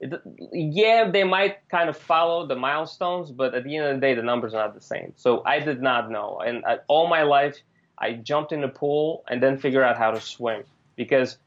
It, 0.00 0.20
yeah, 0.52 1.10
they 1.10 1.24
might 1.24 1.68
kind 1.68 1.88
of 1.88 1.96
follow 1.96 2.46
the 2.46 2.56
milestones, 2.56 3.30
but 3.30 3.54
at 3.54 3.64
the 3.64 3.76
end 3.76 3.86
of 3.86 3.94
the 3.94 4.00
day, 4.00 4.14
the 4.14 4.22
numbers 4.22 4.52
are 4.52 4.66
not 4.66 4.74
the 4.74 4.80
same. 4.80 5.12
So 5.16 5.42
I 5.46 5.60
did 5.60 5.80
not 5.80 6.10
know, 6.10 6.40
and 6.44 6.64
I, 6.64 6.78
all 6.88 7.06
my 7.06 7.22
life, 7.22 7.56
I 7.98 8.14
jumped 8.14 8.50
in 8.50 8.62
the 8.62 8.68
pool 8.68 9.24
and 9.28 9.40
then 9.40 9.58
figured 9.58 9.84
out 9.84 9.96
how 9.96 10.10
to 10.10 10.20
swim 10.20 10.64
because 10.96 11.38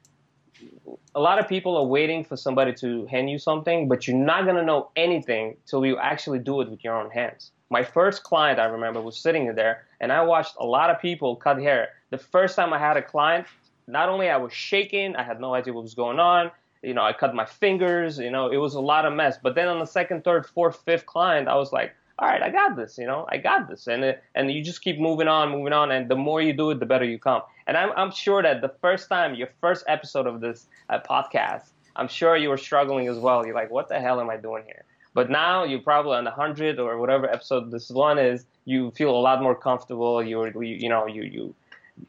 a 1.13 1.19
lot 1.19 1.39
of 1.39 1.47
people 1.47 1.75
are 1.77 1.83
waiting 1.83 2.23
for 2.23 2.37
somebody 2.37 2.73
to 2.73 3.05
hand 3.07 3.29
you 3.29 3.37
something, 3.37 3.87
but 3.87 4.07
you're 4.07 4.17
not 4.17 4.45
gonna 4.45 4.63
know 4.63 4.89
anything 4.95 5.57
till 5.65 5.85
you 5.85 5.97
actually 5.97 6.39
do 6.39 6.61
it 6.61 6.69
with 6.69 6.83
your 6.83 6.95
own 6.99 7.09
hands. 7.09 7.51
My 7.69 7.83
first 7.83 8.23
client, 8.23 8.59
I 8.59 8.65
remember, 8.65 9.01
was 9.01 9.17
sitting 9.17 9.53
there, 9.55 9.85
and 9.99 10.11
I 10.11 10.21
watched 10.21 10.55
a 10.59 10.65
lot 10.65 10.89
of 10.89 11.01
people 11.01 11.35
cut 11.35 11.59
hair. 11.59 11.89
The 12.09 12.17
first 12.17 12.55
time 12.55 12.73
I 12.73 12.79
had 12.79 12.95
a 12.95 13.01
client, 13.01 13.47
not 13.87 14.09
only 14.09 14.29
I 14.29 14.37
was 14.37 14.53
shaking, 14.53 15.15
I 15.15 15.23
had 15.23 15.39
no 15.39 15.53
idea 15.53 15.73
what 15.73 15.83
was 15.83 15.95
going 15.95 16.19
on. 16.19 16.51
You 16.81 16.93
know, 16.93 17.03
I 17.03 17.13
cut 17.13 17.33
my 17.33 17.45
fingers. 17.45 18.19
You 18.19 18.29
know, 18.31 18.49
it 18.51 18.57
was 18.57 18.75
a 18.75 18.79
lot 18.79 19.05
of 19.05 19.13
mess. 19.13 19.37
But 19.41 19.55
then 19.55 19.67
on 19.67 19.79
the 19.79 19.85
second, 19.85 20.23
third, 20.23 20.45
fourth, 20.45 20.81
fifth 20.85 21.05
client, 21.05 21.47
I 21.47 21.55
was 21.55 21.71
like, 21.71 21.95
all 22.17 22.27
right, 22.27 22.41
I 22.41 22.49
got 22.49 22.75
this. 22.75 22.97
You 22.97 23.05
know, 23.05 23.25
I 23.29 23.37
got 23.37 23.67
this, 23.67 23.87
and 23.87 24.03
it, 24.03 24.23
and 24.35 24.51
you 24.51 24.63
just 24.63 24.81
keep 24.81 24.99
moving 24.99 25.27
on, 25.27 25.51
moving 25.51 25.73
on, 25.73 25.91
and 25.91 26.09
the 26.09 26.15
more 26.15 26.41
you 26.41 26.53
do 26.53 26.71
it, 26.71 26.79
the 26.79 26.85
better 26.85 27.05
you 27.05 27.19
come. 27.19 27.41
And 27.67 27.75
I'm 27.75 27.91
I'm 27.97 28.11
sure 28.11 28.41
that 28.41 28.61
the 28.61 28.73
first 28.81 29.09
time, 29.09 29.35
your 29.35 29.49
first 29.59 29.83
episode 29.87 30.27
of 30.27 30.39
this 30.39 30.67
uh, 30.89 30.99
podcast, 30.99 31.71
I'm 31.95 32.07
sure 32.07 32.37
you 32.37 32.49
were 32.49 32.57
struggling 32.57 33.07
as 33.07 33.17
well. 33.17 33.45
You're 33.45 33.55
like, 33.55 33.71
what 33.71 33.89
the 33.89 33.99
hell 33.99 34.21
am 34.21 34.29
I 34.29 34.37
doing 34.37 34.63
here? 34.65 34.85
But 35.13 35.29
now 35.29 35.63
you're 35.63 35.81
probably 35.81 36.17
on 36.17 36.25
the 36.25 36.31
hundred 36.31 36.79
or 36.79 36.97
whatever 36.97 37.29
episode 37.29 37.71
this 37.71 37.89
one 37.89 38.19
is. 38.19 38.45
You 38.65 38.91
feel 38.91 39.11
a 39.11 39.19
lot 39.19 39.41
more 39.41 39.55
comfortable. 39.55 40.23
You 40.23 40.45
you, 40.45 40.61
you 40.61 40.89
know 40.89 41.07
you 41.07 41.23
you 41.23 41.55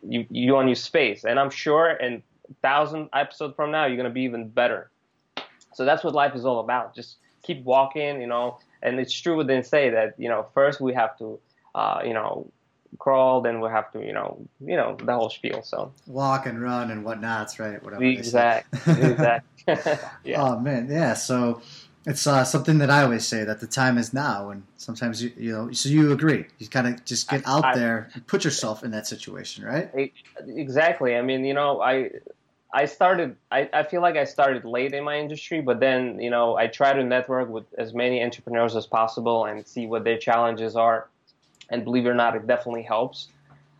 you 0.06 0.26
you 0.30 0.56
on 0.56 0.68
your 0.68 0.76
space, 0.76 1.24
and 1.24 1.38
I'm 1.38 1.50
sure 1.50 1.90
in 1.90 2.22
thousand 2.62 3.08
episodes 3.12 3.54
from 3.54 3.70
now 3.70 3.86
you're 3.86 3.96
gonna 3.96 4.10
be 4.10 4.22
even 4.22 4.48
better. 4.48 4.90
So 5.74 5.84
that's 5.84 6.02
what 6.02 6.14
life 6.14 6.34
is 6.34 6.44
all 6.44 6.60
about. 6.60 6.94
Just 6.94 7.16
keep 7.42 7.62
walking, 7.64 8.20
you 8.20 8.26
know. 8.26 8.58
And 8.82 8.98
it's 9.00 9.12
true 9.12 9.36
what 9.36 9.46
they 9.46 9.62
say 9.62 9.90
that 9.90 10.14
you 10.18 10.28
know 10.28 10.46
first 10.54 10.80
we 10.80 10.94
have 10.94 11.16
to 11.18 11.38
uh, 11.74 12.00
you 12.04 12.14
know 12.14 12.50
crawl, 12.98 13.40
then 13.40 13.60
we 13.60 13.68
have 13.68 13.90
to 13.92 14.04
you 14.04 14.12
know 14.12 14.46
you 14.60 14.76
know 14.76 14.96
the 15.02 15.14
whole 15.14 15.30
spiel. 15.30 15.62
So 15.62 15.92
walk 16.06 16.46
and 16.46 16.60
run 16.60 16.90
and 16.90 17.04
whatnots, 17.04 17.58
right? 17.58 17.82
Whatever. 17.82 18.04
Exactly. 18.04 19.02
exactly. 19.02 19.42
yeah. 20.24 20.42
Oh 20.42 20.58
man, 20.58 20.88
yeah. 20.90 21.14
So 21.14 21.62
it's 22.06 22.26
uh, 22.26 22.44
something 22.44 22.78
that 22.78 22.88
I 22.88 23.02
always 23.02 23.26
say 23.26 23.42
that 23.44 23.58
the 23.60 23.66
time 23.66 23.98
is 23.98 24.14
now, 24.14 24.50
and 24.50 24.62
sometimes 24.76 25.22
you 25.22 25.32
you 25.36 25.52
know. 25.52 25.72
So 25.72 25.88
you 25.88 26.12
agree? 26.12 26.46
You 26.58 26.68
kind 26.68 26.86
of 26.86 27.04
just 27.04 27.28
get 27.28 27.42
out 27.46 27.64
I, 27.64 27.74
there 27.76 28.10
and 28.14 28.24
put 28.26 28.44
yourself 28.44 28.84
in 28.84 28.92
that 28.92 29.08
situation, 29.08 29.64
right? 29.64 29.90
Exactly. 30.46 31.16
I 31.16 31.22
mean, 31.22 31.44
you 31.44 31.52
know, 31.52 31.80
I 31.80 32.12
I 32.72 32.84
started. 32.86 33.34
I, 33.50 33.68
I 33.72 33.82
feel 33.82 34.02
like 34.02 34.16
I 34.16 34.24
started 34.24 34.64
late 34.64 34.94
in 34.94 35.02
my 35.02 35.18
industry, 35.18 35.60
but 35.60 35.80
then 35.80 36.20
you 36.20 36.30
know 36.30 36.56
I 36.56 36.68
try 36.68 36.92
to 36.92 37.02
network 37.02 37.48
with 37.48 37.64
as 37.76 37.92
many 37.92 38.22
entrepreneurs 38.22 38.76
as 38.76 38.86
possible 38.86 39.44
and 39.44 39.66
see 39.66 39.86
what 39.86 40.04
their 40.04 40.18
challenges 40.18 40.76
are, 40.76 41.08
and 41.70 41.82
believe 41.82 42.06
it 42.06 42.10
or 42.10 42.14
not, 42.14 42.36
it 42.36 42.46
definitely 42.46 42.84
helps 42.84 43.28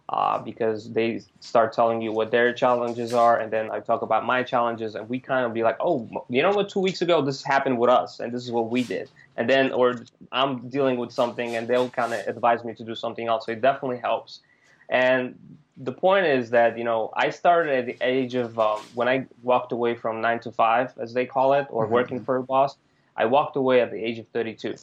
uh, 0.09 0.39
because 0.39 0.93
they 0.93 1.21
start 1.41 1.73
telling 1.73 2.01
you 2.01 2.13
what 2.13 2.31
their 2.31 2.53
challenges 2.53 3.13
are, 3.13 3.39
and 3.41 3.53
then 3.53 3.71
I 3.71 3.81
talk 3.81 4.03
about 4.03 4.25
my 4.25 4.43
challenges, 4.43 4.95
and 4.95 5.09
we 5.09 5.19
kind 5.19 5.45
of 5.45 5.53
be 5.53 5.65
like, 5.65 5.77
oh, 5.81 6.09
you 6.29 6.43
know 6.43 6.53
what? 6.53 6.69
Two 6.69 6.81
weeks 6.81 7.03
ago, 7.03 7.23
this 7.23 7.43
happened 7.43 7.79
with 7.79 7.91
us, 7.91 8.21
and 8.21 8.33
this 8.33 8.45
is 8.45 8.53
what 8.53 8.71
we 8.71 8.85
did, 8.85 9.11
and 9.37 9.51
then 9.51 9.73
or 9.73 9.97
I'm 10.31 10.69
dealing 10.69 10.97
with 10.97 11.11
something, 11.11 11.57
and 11.57 11.67
they'll 11.67 11.91
kind 11.91 12.13
of 12.15 12.21
advise 12.29 12.65
me 12.65 12.73
to 12.75 12.85
do 12.85 12.95
something 12.95 13.27
else. 13.27 13.47
So 13.47 13.53
it 13.53 13.61
definitely 13.61 13.99
helps. 13.99 14.41
And 14.89 15.37
the 15.77 15.93
point 15.93 16.27
is 16.27 16.51
that 16.51 16.79
you 16.79 16.85
know 16.85 17.11
I 17.15 17.31
started 17.31 17.75
at 17.75 17.87
the 17.87 17.97
age 18.01 18.37
of 18.37 18.59
um, 18.61 18.81
when 18.95 19.09
I 19.09 19.27
walked 19.43 19.73
away 19.73 19.97
from 19.97 20.21
nine 20.21 20.39
to 20.41 20.53
five, 20.53 20.95
as 20.99 21.15
they 21.15 21.27
call 21.27 21.53
it, 21.55 21.67
or 21.71 21.85
mm-hmm. 21.85 21.95
working 21.95 22.25
for 22.25 22.37
a 22.37 22.43
boss. 22.43 22.77
I 23.17 23.25
walked 23.25 23.57
away 23.57 23.81
at 23.81 23.91
the 23.91 23.97
age 23.97 24.19
of 24.19 24.29
32, 24.29 24.75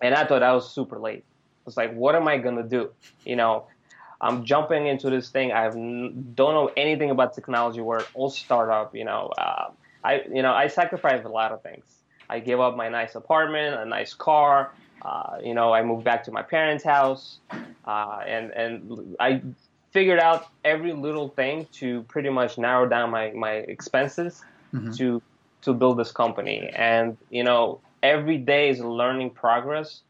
and 0.00 0.14
I 0.14 0.24
thought 0.24 0.42
I 0.42 0.54
was 0.54 0.70
super 0.70 0.98
late. 0.98 1.24
I 1.28 1.62
was 1.66 1.76
like, 1.76 1.92
what 1.94 2.14
am 2.14 2.26
I 2.26 2.38
gonna 2.38 2.62
do? 2.62 2.90
You 3.24 3.36
know, 3.36 3.66
I'm 4.20 4.44
jumping 4.44 4.86
into 4.86 5.10
this 5.10 5.30
thing. 5.30 5.52
I 5.52 5.68
don't 5.70 6.36
know 6.36 6.70
anything 6.76 7.10
about 7.10 7.34
technology 7.34 7.80
work, 7.80 8.08
all 8.14 8.30
startup. 8.30 8.94
You 8.94 9.04
know, 9.04 9.32
uh, 9.38 9.70
I 10.02 10.22
you 10.32 10.42
know 10.42 10.52
I 10.52 10.68
sacrificed 10.68 11.24
a 11.24 11.28
lot 11.28 11.52
of 11.52 11.62
things. 11.62 11.84
I 12.28 12.40
gave 12.40 12.60
up 12.60 12.76
my 12.76 12.88
nice 12.88 13.14
apartment, 13.14 13.80
a 13.80 13.84
nice 13.84 14.14
car. 14.14 14.72
Uh, 15.02 15.38
you 15.42 15.54
know, 15.54 15.72
I 15.72 15.82
moved 15.82 16.04
back 16.04 16.24
to 16.24 16.32
my 16.32 16.42
parents' 16.42 16.84
house, 16.84 17.38
uh, 17.84 18.20
and 18.26 18.50
and 18.50 19.16
I 19.20 19.42
figured 19.92 20.18
out 20.18 20.48
every 20.64 20.92
little 20.92 21.28
thing 21.28 21.66
to 21.72 22.02
pretty 22.04 22.28
much 22.28 22.58
narrow 22.58 22.88
down 22.88 23.10
my 23.10 23.30
my 23.30 23.52
expenses 23.52 24.42
mm-hmm. 24.74 24.92
to 24.92 25.22
to 25.62 25.72
build 25.72 25.98
this 25.98 26.10
company. 26.10 26.70
And 26.74 27.16
you 27.30 27.44
know, 27.44 27.80
every 28.02 28.38
day 28.38 28.70
is 28.70 28.80
a 28.80 28.88
learning 28.88 29.30
progress. 29.30 30.00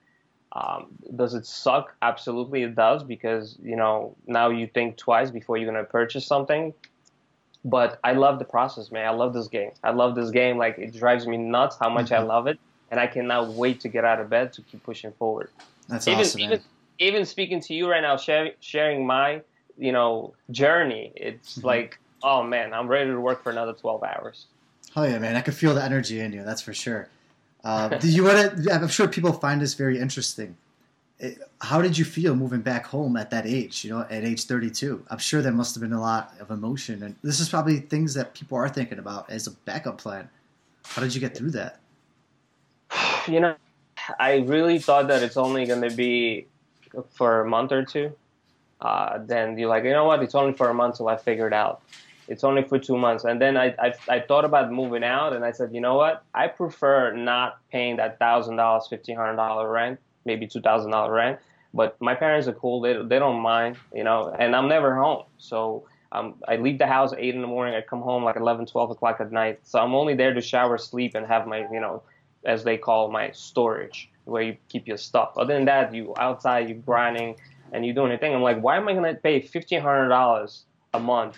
Um, 0.59 0.87
does 1.15 1.35
it 1.35 1.47
suck? 1.47 1.95
Absolutely, 2.03 2.63
it 2.63 2.75
does 2.75 3.05
because 3.05 3.57
you 3.63 3.77
know 3.77 4.17
now 4.27 4.49
you 4.49 4.67
think 4.67 4.97
twice 4.97 5.31
before 5.31 5.57
you're 5.57 5.71
gonna 5.71 5.85
purchase 5.85 6.27
something. 6.27 6.75
But 7.65 8.01
I 8.03 8.13
love 8.13 8.39
the 8.39 8.45
process, 8.45 8.91
man. 8.91 9.07
I 9.07 9.11
love 9.11 9.35
this 9.35 9.49
game. 9.49 9.71
I 9.85 9.91
love 9.91 10.15
this 10.15 10.31
game. 10.31 10.59
Like 10.59 10.79
it 10.79 10.95
drives 10.95 11.27
me 11.27 11.37
nuts 11.37 11.77
how 11.81 11.89
much 11.89 12.07
mm-hmm. 12.07 12.23
I 12.25 12.27
love 12.27 12.47
it, 12.47 12.59
and 12.91 12.99
I 12.99 13.07
cannot 13.07 13.51
wait 13.51 13.81
to 13.81 13.89
get 13.89 14.05
out 14.05 14.21
of 14.21 14.31
bed 14.31 14.53
to 14.55 14.63
keep 14.63 14.83
pushing 14.83 15.13
forward. 15.13 15.51
That's 15.89 16.09
even, 16.09 16.21
awesome, 16.21 16.41
even, 16.41 16.61
even 16.99 17.25
speaking 17.25 17.61
to 17.63 17.75
you 17.75 17.89
right 17.89 18.03
now, 18.03 18.17
share, 18.17 18.53
sharing 18.61 19.07
my 19.07 19.43
you 19.77 19.93
know 19.93 20.35
journey, 20.51 21.13
it's 21.15 21.59
mm-hmm. 21.59 21.67
like 21.67 22.01
oh 22.23 22.43
man, 22.43 22.75
I'm 22.75 22.89
ready 22.89 23.11
to 23.11 23.21
work 23.21 23.45
for 23.45 23.51
another 23.51 23.75
12 23.75 24.03
hours. 24.03 24.47
Oh 24.97 25.05
yeah, 25.05 25.19
man! 25.19 25.37
I 25.37 25.41
can 25.43 25.55
feel 25.55 25.75
the 25.75 25.85
energy 25.85 26.19
in 26.19 26.33
you. 26.33 26.43
That's 26.43 26.63
for 26.63 26.75
sure. 26.75 27.09
Uh, 27.79 27.89
do 27.99 28.09
you 28.09 28.25
want 28.25 28.65
to? 28.65 28.73
I'm 28.73 28.89
sure 28.89 29.07
people 29.07 29.31
find 29.31 29.61
this 29.61 29.75
very 29.75 29.99
interesting. 29.99 30.57
It, 31.19 31.39
how 31.61 31.83
did 31.83 31.99
you 31.99 32.05
feel 32.07 32.35
moving 32.35 32.63
back 32.63 32.87
home 32.87 33.15
at 33.19 33.29
that 33.31 33.47
age? 33.47 33.85
You 33.85 33.91
know, 33.91 34.07
at 34.09 34.25
age 34.25 34.45
32, 34.45 35.05
I'm 35.11 35.19
sure 35.19 35.43
there 35.43 35.53
must 35.53 35.75
have 35.75 35.83
been 35.83 35.93
a 35.93 36.01
lot 36.01 36.33
of 36.41 36.51
emotion, 36.51 37.03
and 37.03 37.15
this 37.23 37.41
is 37.41 37.51
probably 37.51 37.81
things 37.81 38.15
that 38.15 38.33
people 38.33 38.57
are 38.57 38.71
thinking 38.71 38.99
about 38.99 39.29
as 39.29 39.47
a 39.49 39.51
backup 39.51 39.99
plan. 39.99 40.31
How 40.87 41.03
did 41.03 41.15
you 41.15 41.21
get 41.21 41.37
through 41.37 41.51
that? 41.53 41.81
You 43.29 43.41
know, 43.41 43.57
I 44.19 44.37
really 44.37 44.79
thought 44.79 45.09
that 45.09 45.23
it's 45.23 45.37
only 45.37 45.67
going 45.67 45.83
to 45.83 45.95
be 45.95 46.47
for 47.11 47.43
a 47.43 47.47
month 47.47 47.73
or 47.73 47.85
two. 47.85 48.15
Uh, 48.81 49.19
then 49.19 49.59
you're 49.59 49.69
like, 49.69 49.85
you 49.85 49.91
know 49.91 50.07
what? 50.07 50.23
It's 50.23 50.35
only 50.35 50.55
for 50.55 50.71
a 50.71 50.75
month 50.75 50.97
till 50.97 51.09
I 51.09 51.19
figure 51.19 51.47
it 51.47 51.53
out 51.53 51.83
it's 52.29 52.45
only 52.45 52.63
for 52.63 52.79
two 52.79 52.97
months. 52.97 53.25
And 53.25 53.41
then 53.41 53.57
I, 53.57 53.75
I, 53.79 53.95
I, 54.09 54.21
thought 54.21 54.45
about 54.45 54.71
moving 54.71 55.03
out, 55.03 55.33
and 55.33 55.45
I 55.45 55.51
said, 55.51 55.75
you 55.75 55.81
know 55.81 55.95
what? 55.95 56.25
I 56.35 56.47
prefer 56.47 57.13
not 57.13 57.59
paying 57.73 57.97
that 57.97 58.19
thousand 58.19 58.57
dollars, 58.57 58.87
fifteen 58.89 59.17
hundred 59.17 59.37
dollar 59.37 59.71
rent, 59.71 59.99
maybe 60.25 60.47
two 60.47 60.61
thousand 60.61 60.91
dollar 60.91 61.13
rent. 61.13 61.39
But 61.75 62.01
my 62.01 62.15
parents 62.15 62.47
are 62.47 62.53
cool; 62.53 62.81
they 62.81 62.93
they 62.95 63.19
don't 63.19 63.41
mind, 63.41 63.77
you 63.95 64.05
know. 64.05 64.35
And 64.39 64.55
I'm 64.55 64.69
never 64.69 64.95
home, 64.95 65.25
so 65.39 65.85
um, 66.13 66.35
I 66.47 66.57
leave 66.57 66.79
the 66.79 66.87
house 66.87 67.13
eight 67.17 67.35
in 67.35 67.41
the 67.41 67.47
morning. 67.47 67.75
I 67.75 67.83
come 67.83 68.01
home 68.01 68.25
like 68.25 68.37
11, 68.37 68.67
12 68.67 68.91
o'clock 68.93 69.21
at 69.21 69.31
night. 69.31 69.61
So 69.65 69.79
I'm 69.79 69.95
only 69.95 70.15
there 70.15 70.33
to 70.33 70.41
shower, 70.41 70.79
sleep, 70.79 71.15
and 71.15 71.27
have 71.27 71.47
my, 71.47 71.67
you 71.71 71.81
know, 71.81 72.03
as 72.47 72.65
they 72.65 72.79
call 72.79 73.11
my 73.11 73.31
storage, 73.33 74.09
where 74.25 74.43
you 74.43 74.57
keep 74.71 74.89
your 74.89 74.97
stuff. 74.97 75.33
Other 75.37 75.53
than 75.53 75.67
that, 75.67 75.95
you 75.95 76.15
outside, 76.19 76.69
you 76.69 76.77
grinding, 76.77 77.37
and 77.73 77.85
you 77.85 77.93
doing 77.93 78.11
anything. 78.11 78.35
I'm 78.35 78.43
like, 78.43 78.61
why 78.61 78.77
am 78.79 78.89
I 78.89 78.95
gonna 78.95 79.15
pay 79.15 79.41
fifteen 79.41 79.81
hundred 79.81 80.09
dollars 80.09 80.65
a 80.95 81.01
month 81.01 81.37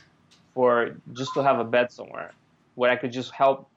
for 0.55 0.97
just 1.13 1.35
to 1.35 1.43
have 1.43 1.59
a 1.59 1.65
bed 1.65 1.93
somewhere 1.93 2.33
where 2.75 2.91
I 2.91 2.97
could 2.97 3.13
just 3.13 3.33
help 3.33 3.69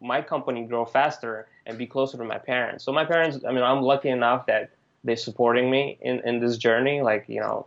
my 0.00 0.20
company 0.20 0.64
grow 0.64 0.84
faster 0.84 1.48
and 1.66 1.78
be 1.78 1.86
closer 1.86 2.18
to 2.18 2.24
my 2.24 2.38
parents. 2.38 2.84
So 2.84 2.92
my 2.92 3.04
parents, 3.04 3.38
I 3.46 3.52
mean, 3.52 3.62
I'm 3.62 3.82
lucky 3.82 4.10
enough 4.10 4.46
that 4.46 4.70
they're 5.02 5.16
supporting 5.16 5.70
me 5.70 5.98
in, 6.00 6.20
in 6.26 6.40
this 6.40 6.56
journey. 6.56 7.00
Like, 7.02 7.24
you 7.28 7.40
know, 7.40 7.66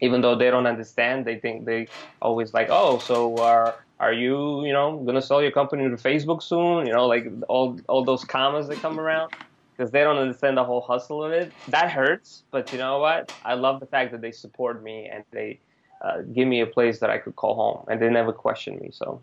even 0.00 0.20
though 0.20 0.34
they 0.34 0.50
don't 0.50 0.66
understand, 0.66 1.24
they 1.24 1.38
think 1.38 1.64
they 1.64 1.88
always 2.20 2.52
like, 2.52 2.68
oh, 2.70 2.98
so 2.98 3.36
are 3.38 3.74
are 3.98 4.12
you, 4.12 4.64
you 4.66 4.72
know, 4.72 4.98
gonna 5.06 5.22
sell 5.22 5.40
your 5.40 5.50
company 5.50 5.88
to 5.88 5.96
Facebook 5.96 6.42
soon? 6.42 6.86
You 6.86 6.92
know, 6.92 7.06
like 7.06 7.26
all 7.48 7.78
all 7.88 8.04
those 8.04 8.24
comments 8.24 8.68
that 8.68 8.78
come 8.80 9.00
around 9.00 9.32
because 9.76 9.90
they 9.90 10.00
don't 10.00 10.18
understand 10.18 10.56
the 10.56 10.64
whole 10.64 10.80
hustle 10.80 11.22
of 11.24 11.32
it. 11.32 11.52
That 11.68 11.90
hurts, 11.90 12.42
but 12.50 12.72
you 12.72 12.78
know 12.78 12.98
what? 12.98 13.32
I 13.44 13.54
love 13.54 13.80
the 13.80 13.86
fact 13.86 14.12
that 14.12 14.20
they 14.20 14.32
support 14.32 14.82
me 14.82 15.06
and 15.06 15.24
they 15.30 15.60
uh, 16.06 16.22
give 16.22 16.46
me 16.46 16.60
a 16.60 16.66
place 16.66 17.00
that 17.00 17.10
I 17.10 17.18
could 17.18 17.36
call 17.36 17.54
home, 17.54 17.84
and 17.88 18.00
they 18.00 18.08
never 18.08 18.32
questioned 18.32 18.80
me. 18.80 18.90
So, 18.92 19.20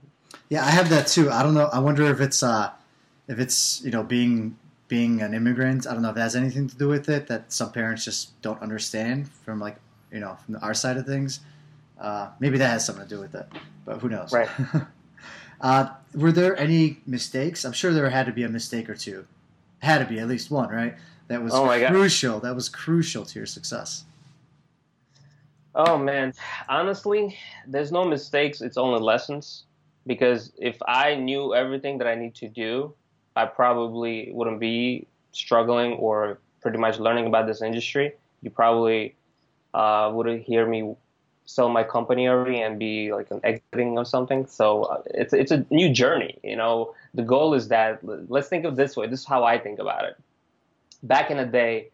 yeah, 0.49 0.65
I 0.65 0.69
have 0.69 0.89
that 0.89 1.07
too. 1.07 1.31
I 1.31 1.41
don't 1.43 1.53
know. 1.53 1.69
I 1.71 1.79
wonder 1.79 2.05
if 2.05 2.19
it's 2.19 2.43
uh, 2.43 2.71
if 3.27 3.39
it's 3.39 3.81
you 3.83 3.91
know 3.91 4.03
being 4.03 4.57
being 4.87 5.21
an 5.21 5.33
immigrant. 5.33 5.87
I 5.87 5.93
don't 5.93 6.01
know 6.01 6.09
if 6.09 6.15
that 6.15 6.21
has 6.21 6.35
anything 6.35 6.67
to 6.67 6.75
do 6.75 6.89
with 6.89 7.07
it. 7.09 7.27
That 7.27 7.51
some 7.53 7.71
parents 7.71 8.03
just 8.03 8.39
don't 8.41 8.61
understand 8.61 9.29
from 9.45 9.59
like 9.59 9.77
you 10.11 10.19
know 10.19 10.37
from 10.45 10.57
our 10.61 10.73
side 10.73 10.97
of 10.97 11.05
things. 11.05 11.39
Uh, 11.99 12.29
maybe 12.39 12.57
that 12.57 12.67
has 12.67 12.85
something 12.85 13.05
to 13.05 13.09
do 13.09 13.21
with 13.21 13.33
it, 13.33 13.47
but 13.85 13.99
who 13.99 14.09
knows? 14.09 14.33
Right. 14.33 14.49
uh, 15.61 15.87
were 16.13 16.33
there 16.33 16.57
any 16.57 16.99
mistakes? 17.05 17.63
I'm 17.63 17.71
sure 17.71 17.93
there 17.93 18.09
had 18.09 18.25
to 18.25 18.33
be 18.33 18.43
a 18.43 18.49
mistake 18.49 18.89
or 18.89 18.95
two. 18.95 19.25
Had 19.79 19.99
to 19.99 20.05
be 20.05 20.19
at 20.19 20.27
least 20.27 20.51
one, 20.51 20.69
right? 20.69 20.95
That 21.27 21.41
was 21.41 21.53
oh 21.53 21.65
crucial. 21.87 22.39
God. 22.39 22.49
That 22.49 22.55
was 22.55 22.67
crucial 22.67 23.25
to 23.25 23.39
your 23.39 23.45
success. 23.45 24.03
Oh 25.75 25.97
man, 25.97 26.33
honestly, 26.69 27.37
there's 27.67 27.91
no 27.91 28.03
mistakes. 28.05 28.61
It's 28.61 28.77
only 28.77 28.99
lessons. 28.99 29.65
because 30.05 30.51
if 30.57 30.77
I 30.87 31.15
knew 31.15 31.53
everything 31.55 31.97
that 31.99 32.07
I 32.07 32.15
need 32.15 32.35
to 32.35 32.47
do, 32.49 32.93
I 33.35 33.45
probably 33.45 34.29
wouldn't 34.33 34.59
be 34.59 35.07
struggling 35.31 35.93
or 35.93 36.39
pretty 36.61 36.77
much 36.77 36.99
learning 36.99 37.27
about 37.27 37.47
this 37.47 37.61
industry. 37.61 38.13
You 38.41 38.49
probably 38.51 39.15
uh, 39.73 40.11
wouldn't 40.13 40.43
hear 40.43 40.67
me 40.67 40.95
sell 41.45 41.69
my 41.69 41.83
company 41.83 42.27
already 42.27 42.61
and 42.61 42.79
be 42.79 43.13
like 43.13 43.31
an 43.31 43.41
exiting 43.43 43.97
or 43.97 44.05
something. 44.05 44.45
So 44.47 44.83
uh, 44.83 45.01
it's 45.05 45.33
it's 45.33 45.51
a 45.51 45.65
new 45.69 45.89
journey. 45.91 46.39
You 46.43 46.55
know, 46.57 46.93
the 47.13 47.23
goal 47.23 47.53
is 47.53 47.69
that 47.69 47.99
let's 48.29 48.47
think 48.49 48.65
of 48.65 48.75
this 48.75 48.95
way. 48.97 49.07
This 49.07 49.21
is 49.21 49.25
how 49.27 49.43
I 49.43 49.57
think 49.59 49.79
about 49.79 50.05
it. 50.05 50.15
Back 51.03 51.29
in 51.31 51.37
the 51.37 51.45
day, 51.45 51.91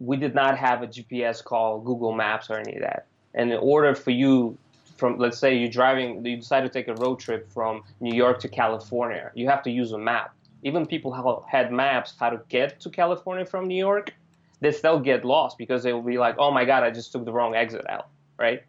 we 0.00 0.16
did 0.16 0.34
not 0.34 0.58
have 0.58 0.82
a 0.82 0.86
GPS 0.86 1.42
call, 1.42 1.80
Google 1.80 2.12
Maps 2.12 2.50
or 2.50 2.58
any 2.58 2.74
of 2.74 2.82
that. 2.82 3.06
And 3.34 3.52
in 3.52 3.58
order 3.58 3.94
for 3.94 4.10
you 4.10 4.56
from 4.96 5.18
let's 5.18 5.38
say 5.38 5.54
you're 5.54 5.68
driving 5.68 6.24
you 6.24 6.38
decide 6.38 6.62
to 6.62 6.70
take 6.70 6.88
a 6.88 6.94
road 6.94 7.18
trip 7.18 7.52
from 7.52 7.82
New 8.00 8.14
York 8.14 8.40
to 8.40 8.48
California, 8.48 9.30
you 9.34 9.48
have 9.48 9.62
to 9.64 9.70
use 9.70 9.92
a 9.92 9.98
map. 9.98 10.34
Even 10.62 10.86
people 10.86 11.12
have, 11.12 11.26
had 11.46 11.70
maps 11.70 12.14
how 12.18 12.30
to 12.30 12.40
get 12.48 12.80
to 12.80 12.90
California 12.90 13.44
from 13.44 13.68
New 13.68 13.76
York, 13.76 14.14
they 14.60 14.72
still 14.72 14.98
get 14.98 15.24
lost 15.24 15.58
because 15.58 15.82
they 15.82 15.92
will 15.92 16.02
be 16.02 16.18
like, 16.18 16.36
"Oh 16.38 16.50
my 16.50 16.64
god, 16.64 16.82
I 16.82 16.90
just 16.90 17.12
took 17.12 17.24
the 17.24 17.32
wrong 17.32 17.54
exit 17.54 17.88
out." 17.88 18.08
Right? 18.38 18.62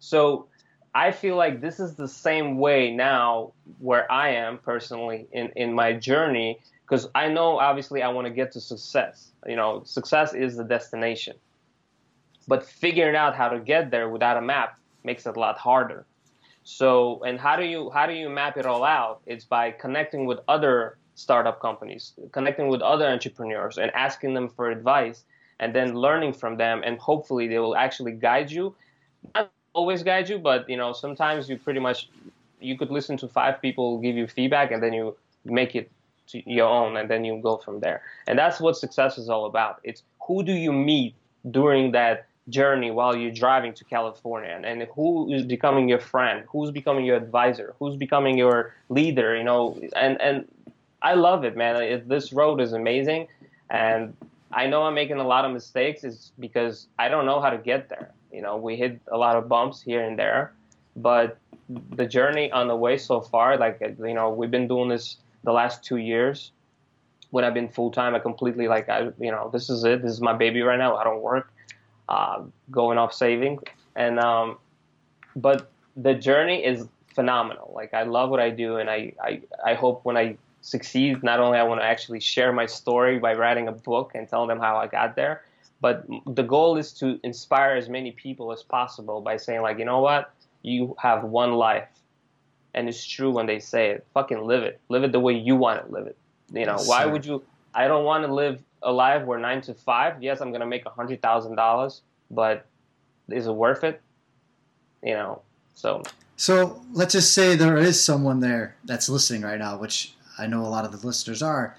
So 0.00 0.48
I 0.94 1.12
feel 1.12 1.36
like 1.36 1.60
this 1.60 1.80
is 1.80 1.94
the 1.94 2.08
same 2.08 2.58
way 2.58 2.90
now 2.90 3.52
where 3.78 4.10
I 4.10 4.30
am 4.30 4.58
personally 4.58 5.28
in, 5.32 5.52
in 5.54 5.72
my 5.72 5.92
journey 5.92 6.58
because 6.88 7.08
I 7.14 7.28
know 7.28 7.58
obviously 7.58 8.02
I 8.02 8.08
want 8.08 8.26
to 8.26 8.32
get 8.32 8.52
to 8.52 8.60
success. 8.60 9.32
You 9.46 9.56
know, 9.56 9.82
success 9.84 10.32
is 10.32 10.56
the 10.56 10.64
destination. 10.64 11.36
But 12.46 12.64
figuring 12.64 13.14
out 13.14 13.36
how 13.36 13.48
to 13.50 13.58
get 13.58 13.90
there 13.90 14.08
without 14.08 14.38
a 14.38 14.40
map 14.40 14.78
makes 15.04 15.26
it 15.26 15.36
a 15.36 15.40
lot 15.40 15.58
harder. 15.58 16.06
So, 16.64 17.22
and 17.24 17.38
how 17.38 17.56
do 17.56 17.64
you 17.64 17.90
how 17.90 18.06
do 18.06 18.14
you 18.14 18.30
map 18.30 18.56
it 18.56 18.64
all 18.64 18.84
out? 18.84 19.20
It's 19.26 19.44
by 19.44 19.70
connecting 19.70 20.24
with 20.24 20.38
other 20.48 20.96
startup 21.14 21.60
companies, 21.60 22.14
connecting 22.32 22.68
with 22.68 22.80
other 22.80 23.06
entrepreneurs 23.06 23.76
and 23.76 23.90
asking 23.92 24.34
them 24.34 24.48
for 24.48 24.70
advice 24.70 25.24
and 25.60 25.74
then 25.74 25.94
learning 25.94 26.32
from 26.32 26.56
them 26.56 26.82
and 26.84 26.98
hopefully 26.98 27.48
they 27.48 27.58
will 27.58 27.76
actually 27.76 28.12
guide 28.12 28.50
you. 28.50 28.74
Not 29.34 29.50
always 29.74 30.02
guide 30.02 30.28
you, 30.28 30.38
but 30.38 30.68
you 30.70 30.76
know, 30.76 30.92
sometimes 30.92 31.50
you 31.50 31.58
pretty 31.58 31.80
much 31.80 32.08
you 32.60 32.78
could 32.78 32.90
listen 32.90 33.16
to 33.18 33.28
five 33.28 33.60
people 33.60 33.98
give 33.98 34.16
you 34.16 34.26
feedback 34.26 34.70
and 34.70 34.82
then 34.82 34.92
you 34.92 35.16
make 35.44 35.74
it 35.74 35.90
to 36.28 36.50
your 36.50 36.68
own 36.68 36.96
and 36.96 37.10
then 37.10 37.24
you 37.24 37.40
go 37.42 37.56
from 37.56 37.80
there. 37.80 38.02
And 38.26 38.38
that's 38.38 38.60
what 38.60 38.76
success 38.76 39.18
is 39.18 39.28
all 39.28 39.46
about. 39.46 39.80
It's 39.82 40.02
who 40.26 40.42
do 40.42 40.52
you 40.52 40.72
meet 40.72 41.14
during 41.50 41.92
that 41.92 42.26
journey 42.48 42.90
while 42.90 43.14
you're 43.14 43.30
driving 43.30 43.74
to 43.74 43.84
California 43.84 44.60
and, 44.64 44.82
who 44.94 45.32
is 45.32 45.44
becoming 45.44 45.88
your 45.88 46.00
friend, 46.00 46.44
who's 46.48 46.70
becoming 46.70 47.04
your 47.04 47.16
advisor, 47.16 47.74
who's 47.78 47.96
becoming 47.96 48.38
your 48.38 48.74
leader, 48.88 49.36
you 49.36 49.44
know, 49.44 49.78
and, 49.94 50.20
and 50.20 50.46
I 51.02 51.14
love 51.14 51.44
it, 51.44 51.56
man. 51.56 51.80
It, 51.82 52.08
this 52.08 52.32
road 52.32 52.60
is 52.60 52.72
amazing. 52.72 53.28
And 53.70 54.16
I 54.52 54.66
know 54.66 54.82
I'm 54.84 54.94
making 54.94 55.18
a 55.18 55.26
lot 55.26 55.44
of 55.44 55.52
mistakes 55.52 56.04
is 56.04 56.32
because 56.38 56.88
I 56.98 57.08
don't 57.08 57.26
know 57.26 57.40
how 57.40 57.50
to 57.50 57.58
get 57.58 57.88
there. 57.88 58.10
You 58.32 58.42
know, 58.42 58.56
we 58.56 58.76
hit 58.76 59.00
a 59.08 59.16
lot 59.16 59.36
of 59.36 59.48
bumps 59.48 59.82
here 59.82 60.02
and 60.02 60.18
there, 60.18 60.52
but 60.96 61.38
the 61.90 62.06
journey 62.06 62.50
on 62.50 62.68
the 62.68 62.76
way 62.76 62.96
so 62.96 63.20
far, 63.20 63.58
like, 63.58 63.80
you 63.80 64.14
know, 64.14 64.30
we've 64.30 64.50
been 64.50 64.68
doing 64.68 64.88
this 64.88 65.16
the 65.44 65.52
last 65.52 65.84
two 65.84 65.96
years 65.96 66.52
when 67.30 67.44
I've 67.44 67.54
been 67.54 67.68
full 67.68 67.90
time. 67.90 68.14
I 68.14 68.18
completely 68.18 68.68
like, 68.68 68.88
I, 68.88 69.10
you 69.20 69.30
know, 69.30 69.50
this 69.52 69.70
is 69.70 69.84
it. 69.84 70.02
This 70.02 70.12
is 70.12 70.20
my 70.20 70.32
baby 70.32 70.62
right 70.62 70.78
now. 70.78 70.96
I 70.96 71.04
don't 71.04 71.22
work 71.22 71.52
uh, 72.08 72.42
going 72.70 72.98
off 72.98 73.12
saving. 73.12 73.58
And 73.96 74.18
um, 74.18 74.58
but 75.36 75.70
the 75.96 76.14
journey 76.14 76.64
is 76.64 76.86
phenomenal. 77.14 77.72
Like 77.74 77.94
I 77.94 78.04
love 78.04 78.30
what 78.30 78.40
I 78.40 78.50
do, 78.50 78.76
and 78.76 78.88
I, 78.88 79.12
I 79.22 79.40
I 79.64 79.74
hope 79.74 80.04
when 80.04 80.16
I 80.16 80.36
succeed, 80.60 81.22
not 81.22 81.40
only 81.40 81.58
I 81.58 81.62
want 81.62 81.80
to 81.80 81.84
actually 81.84 82.20
share 82.20 82.52
my 82.52 82.66
story 82.66 83.18
by 83.18 83.34
writing 83.34 83.68
a 83.68 83.72
book 83.72 84.12
and 84.14 84.28
telling 84.28 84.48
them 84.48 84.60
how 84.60 84.76
I 84.76 84.86
got 84.86 85.16
there, 85.16 85.42
but 85.80 86.06
the 86.26 86.42
goal 86.42 86.76
is 86.76 86.92
to 86.94 87.18
inspire 87.22 87.76
as 87.76 87.88
many 87.88 88.12
people 88.12 88.52
as 88.52 88.62
possible 88.62 89.20
by 89.20 89.36
saying 89.36 89.62
like, 89.62 89.78
you 89.78 89.84
know 89.84 90.00
what, 90.00 90.32
you 90.62 90.96
have 91.00 91.24
one 91.24 91.52
life, 91.52 91.88
and 92.78 92.88
it's 92.88 93.04
true 93.04 93.32
when 93.32 93.46
they 93.46 93.58
say 93.58 93.90
it. 93.90 94.06
Fucking 94.14 94.40
live 94.40 94.62
it. 94.62 94.80
Live 94.88 95.02
it 95.02 95.10
the 95.10 95.18
way 95.18 95.32
you 95.32 95.56
want 95.56 95.84
to 95.84 95.92
live 95.92 96.06
it. 96.06 96.16
You 96.52 96.64
know, 96.64 96.76
yes, 96.78 96.88
why 96.88 97.04
would 97.06 97.26
you? 97.26 97.42
I 97.74 97.88
don't 97.88 98.04
want 98.04 98.24
to 98.24 98.32
live 98.32 98.62
alive 98.82 99.26
where 99.26 99.38
nine 99.40 99.60
to 99.62 99.74
five, 99.74 100.22
yes, 100.22 100.40
I'm 100.40 100.52
gonna 100.52 100.64
make 100.64 100.86
a 100.86 100.90
hundred 100.90 101.20
thousand 101.20 101.56
dollars, 101.56 102.02
but 102.30 102.66
is 103.28 103.48
it 103.48 103.52
worth 103.52 103.82
it? 103.82 104.00
You 105.02 105.14
know, 105.14 105.42
so. 105.74 106.04
So 106.36 106.80
let's 106.92 107.14
just 107.14 107.34
say 107.34 107.56
there 107.56 107.76
is 107.76 108.02
someone 108.02 108.38
there 108.38 108.76
that's 108.84 109.08
listening 109.08 109.42
right 109.42 109.58
now, 109.58 109.76
which 109.76 110.14
I 110.38 110.46
know 110.46 110.60
a 110.60 110.70
lot 110.70 110.84
of 110.84 110.92
the 110.92 111.04
listeners 111.04 111.42
are, 111.42 111.76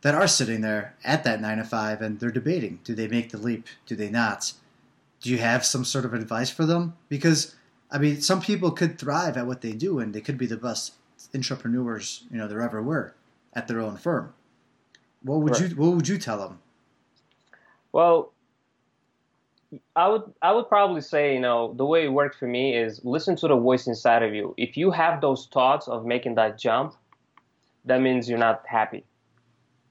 that 0.00 0.16
are 0.16 0.26
sitting 0.26 0.62
there 0.62 0.96
at 1.04 1.22
that 1.22 1.40
nine 1.40 1.58
to 1.58 1.64
five 1.64 2.02
and 2.02 2.18
they're 2.18 2.32
debating: 2.32 2.80
do 2.82 2.96
they 2.96 3.06
make 3.06 3.30
the 3.30 3.38
leap? 3.38 3.68
Do 3.86 3.94
they 3.94 4.10
not? 4.10 4.52
Do 5.20 5.30
you 5.30 5.38
have 5.38 5.64
some 5.64 5.84
sort 5.84 6.04
of 6.04 6.12
advice 6.12 6.50
for 6.50 6.66
them? 6.66 6.94
Because 7.08 7.54
I 7.90 7.98
mean, 7.98 8.20
some 8.20 8.40
people 8.40 8.70
could 8.70 8.98
thrive 8.98 9.36
at 9.36 9.46
what 9.46 9.60
they 9.62 9.72
do, 9.72 9.98
and 9.98 10.14
they 10.14 10.20
could 10.20 10.38
be 10.38 10.46
the 10.46 10.56
best 10.56 10.94
entrepreneurs 11.34 12.24
you 12.30 12.38
know 12.38 12.48
there 12.48 12.62
ever 12.62 12.82
were 12.82 13.14
at 13.52 13.68
their 13.68 13.80
own 13.80 13.96
firm. 13.96 14.32
What 15.22 15.40
would 15.40 15.52
right. 15.52 15.70
you 15.70 15.76
What 15.76 15.96
would 15.96 16.08
you 16.08 16.18
tell 16.18 16.38
them? 16.38 16.58
Well, 17.92 18.32
I 19.94 20.08
would 20.08 20.22
I 20.42 20.52
would 20.52 20.68
probably 20.68 21.00
say 21.00 21.34
you 21.34 21.40
know 21.40 21.74
the 21.74 21.84
way 21.84 22.04
it 22.04 22.08
worked 22.08 22.38
for 22.38 22.46
me 22.46 22.76
is 22.76 23.00
listen 23.04 23.36
to 23.36 23.48
the 23.48 23.56
voice 23.56 23.86
inside 23.86 24.22
of 24.22 24.34
you. 24.34 24.54
If 24.56 24.76
you 24.76 24.90
have 24.90 25.20
those 25.20 25.48
thoughts 25.52 25.88
of 25.88 26.06
making 26.06 26.36
that 26.36 26.58
jump, 26.58 26.94
that 27.84 28.00
means 28.00 28.28
you're 28.28 28.38
not 28.38 28.62
happy. 28.66 29.04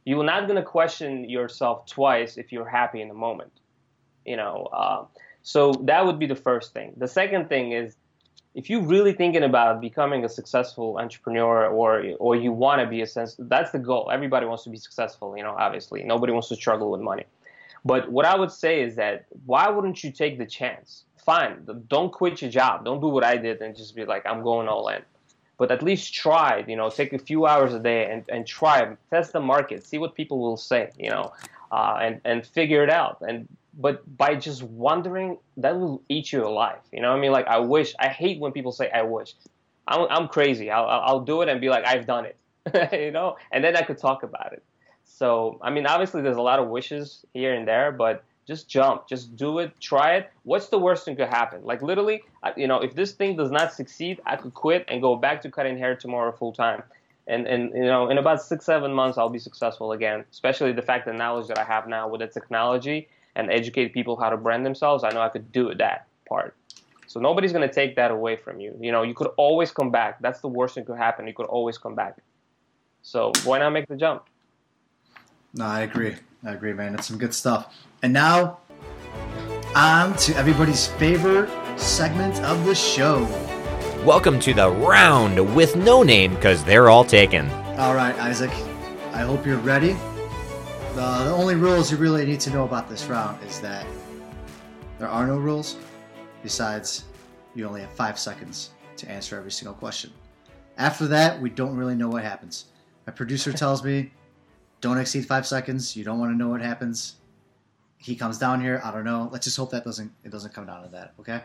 You're 0.06 0.24
not 0.24 0.48
gonna 0.48 0.64
question 0.64 1.30
yourself 1.30 1.86
twice 1.86 2.38
if 2.38 2.52
you're 2.52 2.68
happy 2.68 3.02
in 3.02 3.08
the 3.08 3.14
moment. 3.14 3.52
You 4.26 4.38
know, 4.38 4.68
uh, 4.74 5.06
so 5.44 5.72
that 5.84 6.06
would 6.06 6.20
be 6.20 6.26
the 6.26 6.36
first 6.36 6.74
thing. 6.74 6.94
The 6.98 7.08
second 7.08 7.50
thing 7.50 7.72
is 7.72 7.96
if 8.56 8.70
you're 8.70 8.82
really 8.82 9.14
thinking 9.14 9.44
about 9.44 9.80
becoming 9.80 10.26
a 10.26 10.30
successful 10.30 10.98
entrepreneur 10.98 11.68
or 11.68 12.04
or 12.20 12.36
you 12.36 12.52
want 12.52 12.82
to 12.82 12.88
be 12.88 13.02
a 13.02 13.08
sense 13.08 13.36
that's 13.40 13.72
the 13.72 13.80
goal. 13.80 14.10
Everybody 14.12 14.46
wants 14.46 14.64
to 14.64 14.70
be 14.70 14.78
successful 14.78 15.38
you 15.38 15.44
know 15.44 15.56
obviously. 15.58 16.04
Nobody 16.04 16.34
wants 16.34 16.50
to 16.50 16.56
struggle 16.56 16.92
with 16.92 17.02
money. 17.02 17.26
But 17.86 18.12
what 18.12 18.26
i 18.26 18.36
would 18.36 18.52
say 18.52 18.82
is 18.82 18.96
that 18.96 19.26
why 19.46 19.70
wouldn't 19.70 20.04
you 20.04 20.12
take 20.12 20.38
the 20.38 20.46
chance? 20.46 21.06
Fine 21.18 21.68
don't 21.88 22.12
quit 22.12 22.42
your 22.42 22.52
job. 22.52 22.86
Don't 22.86 23.02
do 23.02 23.08
what 23.08 23.24
i 23.24 23.38
did 23.38 23.62
and 23.62 23.76
just 23.76 23.96
be 23.96 24.06
like 24.06 24.26
i'm 24.26 24.42
going 24.44 24.68
all 24.68 24.88
in. 24.90 25.02
But 25.58 25.72
at 25.72 25.84
least 25.84 26.14
try 26.14 26.66
you 26.68 26.76
know 26.76 26.90
take 26.90 27.14
a 27.14 27.20
few 27.20 27.46
hours 27.46 27.74
a 27.74 27.80
day 27.80 28.12
and, 28.12 28.24
and 28.30 28.48
try. 28.48 28.96
Test 29.12 29.34
the 29.34 29.40
market. 29.40 29.86
See 29.86 30.00
what 30.00 30.16
people 30.16 30.40
will 30.40 30.58
say 30.58 30.92
you 30.98 31.12
know 31.12 31.34
uh, 31.72 31.98
and 32.02 32.20
and 32.26 32.46
figure 32.46 32.84
it 32.84 32.90
out. 32.90 33.18
And 33.22 33.48
but 33.80 34.18
by 34.18 34.36
just 34.36 34.62
wondering, 34.62 35.38
that 35.58 35.80
will 35.80 36.04
eat 36.10 36.34
you 36.34 36.46
alive. 36.46 36.80
You 36.92 37.02
know 37.02 37.12
what 37.12 37.18
I 37.18 37.22
mean? 37.22 37.32
Like, 37.32 37.48
I 37.48 37.60
wish, 37.60 37.96
I 37.98 38.10
hate 38.10 38.40
when 38.40 38.52
people 38.52 38.74
say, 38.74 38.92
I 38.92 39.04
wish. 39.04 39.34
I'm, 39.88 40.06
I'm 40.10 40.28
crazy. 40.28 40.70
I'll, 40.70 40.86
I'll 40.86 41.22
do 41.22 41.42
it 41.42 41.50
and 41.50 41.62
be 41.62 41.70
like, 41.70 41.86
I've 41.86 42.06
done 42.06 42.26
it, 42.26 42.38
you 42.92 43.12
know? 43.12 43.38
And 43.52 43.64
then 43.64 43.78
I 43.78 43.82
could 43.82 43.98
talk 43.98 44.24
about 44.24 44.52
it. 44.52 44.64
So, 45.06 45.60
I 45.62 45.70
mean, 45.70 45.88
obviously, 45.88 46.22
there's 46.22 46.36
a 46.36 46.42
lot 46.42 46.60
of 46.60 46.68
wishes 46.68 47.26
here 47.34 47.54
and 47.54 47.66
there, 47.66 47.94
but 47.94 48.26
just 48.46 48.68
jump, 48.68 49.08
just 49.08 49.38
do 49.38 49.60
it, 49.60 49.72
try 49.80 50.18
it. 50.18 50.30
What's 50.44 50.68
the 50.68 50.78
worst 50.78 51.06
thing 51.06 51.16
could 51.16 51.30
happen? 51.30 51.64
Like, 51.64 51.82
literally, 51.82 52.24
you 52.58 52.68
know, 52.68 52.82
if 52.82 52.96
this 52.96 53.14
thing 53.14 53.38
does 53.38 53.50
not 53.50 53.74
succeed, 53.74 54.20
I 54.26 54.36
could 54.36 54.54
quit 54.54 54.86
and 54.90 55.02
go 55.02 55.16
back 55.16 55.42
to 55.44 55.52
cutting 55.52 55.78
hair 55.78 55.96
tomorrow 55.96 56.34
full 56.34 56.52
time. 56.52 56.84
And, 57.28 57.48
and 57.48 57.72
you 57.74 57.86
know, 57.86 58.10
in 58.10 58.18
about 58.18 58.42
six, 58.42 58.66
seven 58.66 58.92
months, 58.92 59.18
I'll 59.18 59.30
be 59.30 59.40
successful 59.40 59.94
again, 59.94 60.26
especially 60.32 60.74
the 60.74 60.82
fact 60.82 61.08
and 61.08 61.18
knowledge 61.18 61.48
that 61.48 61.60
I 61.60 61.64
have 61.64 61.88
now 61.88 62.10
with 62.10 62.20
the 62.22 62.28
technology 62.28 63.08
and 63.40 63.52
educate 63.52 63.94
people 63.94 64.20
how 64.20 64.30
to 64.30 64.38
brand 64.38 64.66
themselves, 64.66 65.04
I 65.04 65.10
know 65.10 65.22
I 65.22 65.30
could 65.30 65.52
do 65.52 65.74
that 65.76 66.08
part. 66.28 66.56
So 67.08 67.20
nobody's 67.20 67.52
going 67.52 67.68
to 67.68 67.74
take 67.74 67.96
that 67.96 68.12
away 68.12 68.36
from 68.36 68.60
you. 68.60 68.78
You 68.80 68.92
know, 68.92 69.02
you 69.02 69.16
could 69.16 69.30
always 69.38 69.72
come 69.72 69.90
back. 69.90 70.22
That's 70.22 70.42
the 70.42 70.48
worst 70.48 70.76
thing 70.76 70.86
could 70.86 70.98
happen. 70.98 71.26
You 71.26 71.34
could 71.34 71.48
always 71.48 71.78
come 71.78 71.96
back. 71.96 72.18
So 73.02 73.32
why 73.46 73.60
not 73.60 73.72
make 73.72 73.88
the 73.88 73.96
jump? 73.96 74.26
No, 75.54 75.66
I 75.66 75.82
agree. 75.82 76.16
I 76.46 76.52
agree, 76.52 76.74
man. 76.74 76.94
It's 76.94 77.08
some 77.08 77.18
good 77.18 77.34
stuff. 77.34 77.74
And 78.04 78.14
now, 78.14 78.60
on 79.76 80.16
to 80.18 80.36
everybody's 80.36 80.88
favorite 80.88 81.50
segment 81.80 82.40
of 82.44 82.64
the 82.66 82.76
show. 82.76 83.24
Welcome 84.06 84.40
to 84.42 84.54
the 84.54 84.70
round 84.70 85.56
with 85.56 85.76
no 85.76 86.04
name 86.04 86.36
because 86.36 86.64
they're 86.64 86.90
all 86.90 87.04
taken. 87.04 87.50
All 87.80 87.96
right, 87.96 88.16
Isaac. 88.20 88.52
I 89.14 89.22
hope 89.22 89.46
you're 89.46 89.58
ready. 89.58 89.96
The, 90.96 91.24
the 91.24 91.32
only 91.32 91.56
rules 91.56 91.92
you 91.92 91.98
really 91.98 92.26
need 92.26 92.40
to 92.42 92.50
know 92.50 92.66
about 92.66 92.90
this 92.90 93.06
round 93.06 93.42
is 93.44 93.62
that 93.62 93.86
there 94.98 95.08
are 95.08 95.26
no 95.28 95.38
rules. 95.38 95.78
Besides, 96.42 97.06
you 97.56 97.68
only 97.68 97.82
have 97.82 97.92
five 97.92 98.18
seconds 98.18 98.72
to 98.98 99.10
answer 99.10 99.38
every 99.38 99.52
single 99.52 99.76
question. 99.76 100.12
After 100.78 101.08
that, 101.08 101.40
we 101.40 101.52
don't 101.52 101.76
really 101.76 101.96
know 101.96 102.10
what 102.10 102.24
happens. 102.24 102.66
My 103.06 103.14
producer 103.14 103.54
tells 103.54 103.84
me, 103.84 104.12
don't 104.82 104.98
exceed 104.98 105.26
five 105.26 105.46
seconds. 105.46 105.96
You 105.96 106.04
don't 106.04 106.20
want 106.20 106.32
to 106.32 106.38
know 106.38 106.50
what 106.50 106.62
happens. 106.62 107.16
He 107.98 108.16
comes 108.16 108.38
down 108.38 108.60
here. 108.60 108.82
I 108.84 108.92
don't 108.92 109.04
know. 109.04 109.30
Let's 109.32 109.46
just 109.46 109.58
hope 109.58 109.72
that 109.72 109.84
doesn't 109.84 110.12
it 110.24 110.32
doesn't 110.32 110.54
come 110.54 110.66
down 110.66 110.84
to 110.84 110.90
that. 110.90 111.14
Okay. 111.20 111.42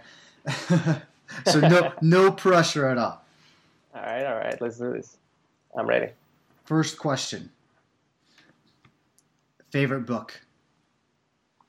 so 1.50 1.60
no 1.60 1.92
no 2.00 2.30
pressure 2.30 2.86
at 2.86 2.96
all. 2.96 3.24
All 3.94 4.02
right, 4.02 4.24
all 4.24 4.36
right. 4.36 4.60
Let's 4.60 4.78
do 4.78 4.92
this. 4.92 5.16
I'm 5.76 5.86
ready. 5.86 6.12
First 6.64 6.98
question. 6.98 7.50
Favorite 9.74 10.06
book? 10.06 10.40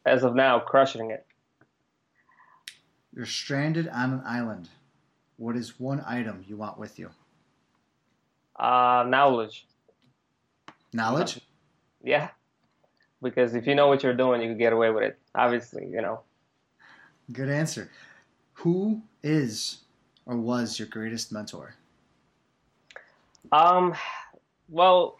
As 0.06 0.24
of 0.24 0.36
now, 0.36 0.60
crushing 0.60 1.10
it. 1.10 1.26
You're 3.16 3.26
stranded 3.26 3.88
on 3.88 4.14
an 4.14 4.22
island. 4.24 4.70
What 5.38 5.56
is 5.56 5.80
one 5.80 6.04
item 6.06 6.46
you 6.48 6.56
want 6.56 6.78
with 6.78 7.00
you? 7.00 7.10
Uh, 8.60 9.06
knowledge. 9.08 9.66
Knowledge? 10.94 11.42
Yeah. 12.04 12.30
Because 13.24 13.56
if 13.56 13.66
you 13.66 13.74
know 13.74 13.88
what 13.88 14.04
you're 14.04 14.14
doing, 14.14 14.40
you 14.40 14.50
can 14.50 14.60
get 14.60 14.72
away 14.72 14.92
with 14.92 15.02
it. 15.02 15.18
Obviously, 15.34 15.88
you 15.88 16.04
know. 16.04 16.20
Good 17.32 17.50
answer. 17.50 17.90
Who 18.54 19.02
is 19.24 19.80
or 20.28 20.38
was 20.38 20.78
your 20.78 20.90
greatest 20.90 21.32
mentor? 21.32 21.74
Um, 23.52 23.96
well, 24.70 25.18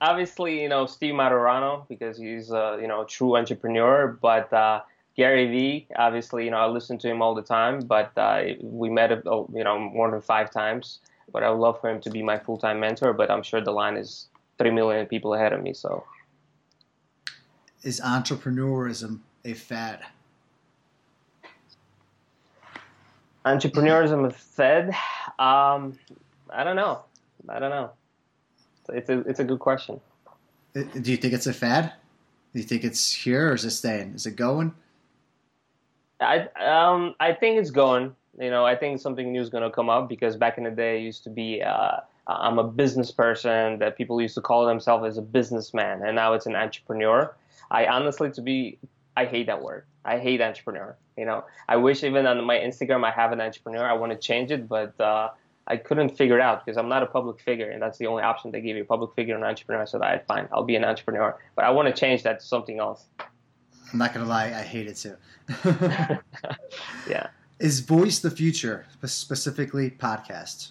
obviously, 0.00 0.62
you 0.62 0.68
know 0.68 0.86
Steve 0.86 1.14
Martorano 1.14 1.86
because 1.88 2.16
he's 2.18 2.50
a 2.50 2.78
you 2.80 2.88
know 2.88 3.04
true 3.04 3.36
entrepreneur. 3.36 4.18
But 4.20 4.52
uh, 4.52 4.80
Gary 5.16 5.46
Vee, 5.48 5.86
obviously, 5.96 6.44
you 6.44 6.50
know 6.50 6.58
I 6.58 6.66
listen 6.66 6.98
to 6.98 7.08
him 7.08 7.22
all 7.22 7.34
the 7.34 7.42
time. 7.42 7.80
But 7.80 8.12
uh, 8.16 8.42
we 8.62 8.88
met, 8.88 9.12
uh, 9.12 9.44
you 9.52 9.64
know, 9.64 9.78
more 9.78 10.10
than 10.10 10.20
five 10.20 10.50
times. 10.50 11.00
But 11.32 11.42
I 11.42 11.50
would 11.50 11.60
love 11.60 11.80
for 11.80 11.88
him 11.88 12.00
to 12.00 12.10
be 12.10 12.22
my 12.22 12.38
full 12.38 12.58
time 12.58 12.80
mentor. 12.80 13.12
But 13.12 13.30
I'm 13.30 13.42
sure 13.42 13.60
the 13.60 13.72
line 13.72 13.96
is 13.96 14.28
three 14.58 14.70
million 14.70 15.06
people 15.06 15.34
ahead 15.34 15.52
of 15.52 15.62
me. 15.62 15.72
So, 15.74 16.04
is 17.82 18.00
entrepreneurism 18.00 19.20
a 19.44 19.54
fad? 19.54 20.00
Entrepreneurism 23.44 24.26
a 24.26 24.30
fad? 24.30 24.88
Um, 25.38 25.98
I 26.50 26.62
don't 26.62 26.76
know. 26.76 27.04
I 27.48 27.58
don't 27.58 27.70
know. 27.70 27.92
It's 28.88 29.08
a 29.08 29.20
it's 29.20 29.40
a 29.40 29.44
good 29.44 29.58
question. 29.58 30.00
Do 30.74 31.10
you 31.10 31.16
think 31.16 31.34
it's 31.34 31.46
a 31.46 31.52
fad? 31.52 31.92
Do 32.52 32.60
you 32.60 32.66
think 32.66 32.84
it's 32.84 33.12
here 33.12 33.50
or 33.50 33.54
is 33.54 33.64
it 33.64 33.70
staying? 33.70 34.14
Is 34.14 34.26
it 34.26 34.36
going? 34.36 34.74
I 36.20 36.48
um 36.58 37.14
I 37.20 37.32
think 37.32 37.58
it's 37.58 37.70
going. 37.70 38.14
You 38.38 38.50
know, 38.50 38.64
I 38.64 38.74
think 38.76 39.00
something 39.00 39.32
new 39.32 39.40
is 39.40 39.50
going 39.50 39.64
to 39.64 39.70
come 39.70 39.90
up 39.90 40.08
because 40.08 40.36
back 40.36 40.56
in 40.56 40.64
the 40.64 40.70
day, 40.70 40.98
it 40.98 41.02
used 41.02 41.24
to 41.24 41.30
be 41.30 41.62
uh, 41.62 41.98
I'm 42.26 42.58
a 42.58 42.64
business 42.64 43.10
person 43.10 43.78
that 43.80 43.96
people 43.96 44.20
used 44.20 44.34
to 44.36 44.40
call 44.40 44.64
themselves 44.66 45.04
as 45.06 45.18
a 45.18 45.22
businessman, 45.22 46.02
and 46.02 46.14
now 46.14 46.32
it's 46.32 46.46
an 46.46 46.54
entrepreneur. 46.54 47.34
I 47.70 47.86
honestly, 47.86 48.30
to 48.30 48.40
be, 48.40 48.78
I 49.16 49.24
hate 49.26 49.46
that 49.46 49.62
word. 49.62 49.84
I 50.04 50.18
hate 50.18 50.40
entrepreneur. 50.40 50.96
You 51.16 51.26
know, 51.26 51.44
I 51.68 51.76
wish 51.76 52.02
even 52.04 52.26
on 52.26 52.42
my 52.44 52.56
Instagram 52.56 53.04
I 53.04 53.10
have 53.10 53.32
an 53.32 53.40
entrepreneur. 53.40 53.84
I 53.84 53.92
want 53.92 54.12
to 54.12 54.18
change 54.18 54.50
it, 54.50 54.68
but 54.68 54.98
uh, 55.00 55.30
I 55.70 55.76
couldn't 55.76 56.16
figure 56.16 56.40
out 56.40 56.64
because 56.64 56.76
I'm 56.76 56.88
not 56.88 57.02
a 57.02 57.06
public 57.06 57.40
figure, 57.40 57.70
and 57.70 57.80
that's 57.80 57.96
the 57.96 58.06
only 58.08 58.22
option 58.22 58.50
they 58.50 58.60
give 58.60 58.76
you: 58.76 58.84
public 58.84 59.14
figure 59.14 59.36
and 59.36 59.44
entrepreneur. 59.44 59.86
So 59.86 60.02
I 60.02 60.20
fine, 60.26 60.48
I'll 60.52 60.64
be 60.64 60.76
an 60.76 60.84
entrepreneur, 60.84 61.38
but 61.54 61.64
I 61.64 61.70
want 61.70 61.86
to 61.88 61.98
change 61.98 62.24
that 62.24 62.40
to 62.40 62.46
something 62.46 62.80
else. 62.80 63.06
I'm 63.92 63.98
not 63.98 64.12
gonna 64.12 64.26
lie, 64.26 64.46
I 64.46 64.62
hate 64.62 64.88
it 64.88 64.96
too. 64.96 65.16
yeah. 67.08 67.28
Is 67.60 67.80
voice 67.80 68.18
the 68.18 68.30
future, 68.30 68.86
specifically 69.04 69.90
podcasts? 69.90 70.70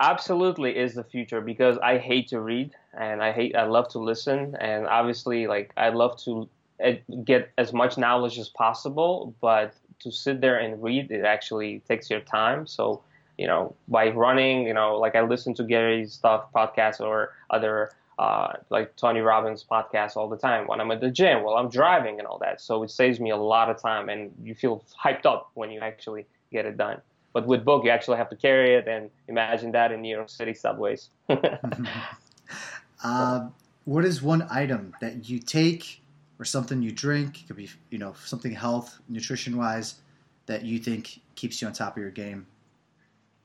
Absolutely 0.00 0.76
is 0.76 0.94
the 0.94 1.02
future 1.02 1.40
because 1.40 1.76
I 1.78 1.98
hate 1.98 2.28
to 2.28 2.40
read 2.40 2.74
and 2.96 3.20
I 3.22 3.32
hate 3.32 3.56
I 3.56 3.64
love 3.64 3.88
to 3.88 3.98
listen 3.98 4.54
and 4.60 4.86
obviously 4.86 5.48
like 5.48 5.72
I 5.76 5.88
love 5.88 6.16
to 6.24 6.48
eh, 6.78 6.98
get 7.24 7.50
as 7.58 7.72
much 7.72 7.98
knowledge 7.98 8.38
as 8.38 8.48
possible, 8.48 9.34
but 9.40 9.74
to 10.00 10.12
sit 10.12 10.40
there 10.40 10.58
and 10.58 10.80
read 10.80 11.10
it 11.10 11.24
actually 11.24 11.80
takes 11.88 12.08
your 12.10 12.20
time. 12.20 12.66
So 12.66 13.02
you 13.38 13.46
know, 13.46 13.74
by 13.86 14.10
running, 14.10 14.66
you 14.66 14.74
know, 14.74 14.98
like 14.98 15.14
I 15.14 15.22
listen 15.22 15.54
to 15.54 15.64
Gary's 15.64 16.12
stuff, 16.12 16.46
podcasts, 16.54 17.00
or 17.00 17.32
other 17.50 17.92
uh, 18.18 18.52
like 18.68 18.96
Tony 18.96 19.20
Robbins 19.20 19.64
podcasts 19.70 20.16
all 20.16 20.28
the 20.28 20.36
time 20.36 20.66
when 20.66 20.80
I'm 20.80 20.90
at 20.90 21.00
the 21.00 21.10
gym, 21.10 21.44
while 21.44 21.54
I'm 21.54 21.70
driving, 21.70 22.18
and 22.18 22.26
all 22.26 22.38
that. 22.38 22.60
So 22.60 22.82
it 22.82 22.90
saves 22.90 23.20
me 23.20 23.30
a 23.30 23.36
lot 23.36 23.70
of 23.70 23.80
time, 23.80 24.08
and 24.08 24.34
you 24.42 24.56
feel 24.56 24.84
hyped 25.02 25.24
up 25.24 25.50
when 25.54 25.70
you 25.70 25.80
actually 25.80 26.26
get 26.50 26.66
it 26.66 26.76
done. 26.76 27.00
But 27.32 27.46
with 27.46 27.64
book, 27.64 27.84
you 27.84 27.90
actually 27.90 28.16
have 28.16 28.28
to 28.30 28.36
carry 28.36 28.74
it, 28.74 28.88
and 28.88 29.08
imagine 29.28 29.70
that 29.72 29.92
in 29.92 30.02
New 30.02 30.14
York 30.14 30.28
City 30.28 30.52
subways. 30.52 31.10
uh, 33.04 33.48
what 33.84 34.04
is 34.04 34.20
one 34.20 34.48
item 34.50 34.94
that 35.00 35.28
you 35.28 35.38
take, 35.38 36.02
or 36.40 36.44
something 36.44 36.82
you 36.82 36.90
drink? 36.90 37.42
It 37.42 37.46
could 37.46 37.56
be, 37.56 37.70
you 37.90 37.98
know, 37.98 38.14
something 38.24 38.50
health, 38.50 38.98
nutrition 39.08 39.56
wise, 39.56 40.00
that 40.46 40.64
you 40.64 40.80
think 40.80 41.20
keeps 41.36 41.62
you 41.62 41.68
on 41.68 41.72
top 41.72 41.96
of 41.96 42.02
your 42.02 42.10
game 42.10 42.48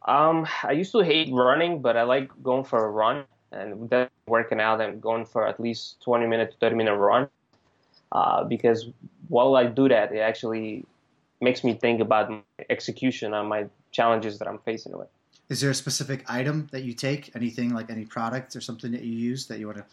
um, 0.05 0.47
I 0.63 0.71
used 0.71 0.91
to 0.91 0.99
hate 0.99 1.31
running, 1.31 1.81
but 1.81 1.97
I 1.97 2.03
like 2.03 2.29
going 2.41 2.63
for 2.63 2.85
a 2.85 2.89
run 2.89 3.25
and 3.51 3.89
then 3.89 4.09
working 4.27 4.59
out 4.59 4.81
and 4.81 5.01
going 5.01 5.25
for 5.25 5.47
at 5.47 5.59
least 5.59 6.01
20 6.01 6.27
minute 6.27 6.55
30 6.59 6.75
minute 6.75 6.95
run. 6.95 7.27
Uh, 8.11 8.43
because 8.43 8.87
while 9.27 9.55
I 9.55 9.65
do 9.65 9.89
that, 9.89 10.13
it 10.13 10.19
actually 10.19 10.85
makes 11.41 11.63
me 11.63 11.73
think 11.73 11.99
about 11.99 12.29
my 12.29 12.41
execution 12.69 13.33
on 13.33 13.47
my 13.47 13.65
challenges 13.91 14.39
that 14.39 14.47
I'm 14.47 14.59
facing 14.59 14.97
with. 14.97 15.07
Is 15.49 15.61
there 15.61 15.71
a 15.71 15.75
specific 15.75 16.23
item 16.27 16.67
that 16.71 16.83
you 16.83 16.93
take? 16.93 17.35
Anything 17.35 17.73
like 17.73 17.89
any 17.89 18.05
product 18.05 18.55
or 18.55 18.61
something 18.61 18.91
that 18.91 19.01
you 19.01 19.13
use 19.13 19.47
that 19.47 19.59
you 19.59 19.67
want 19.67 19.79
to? 19.79 19.85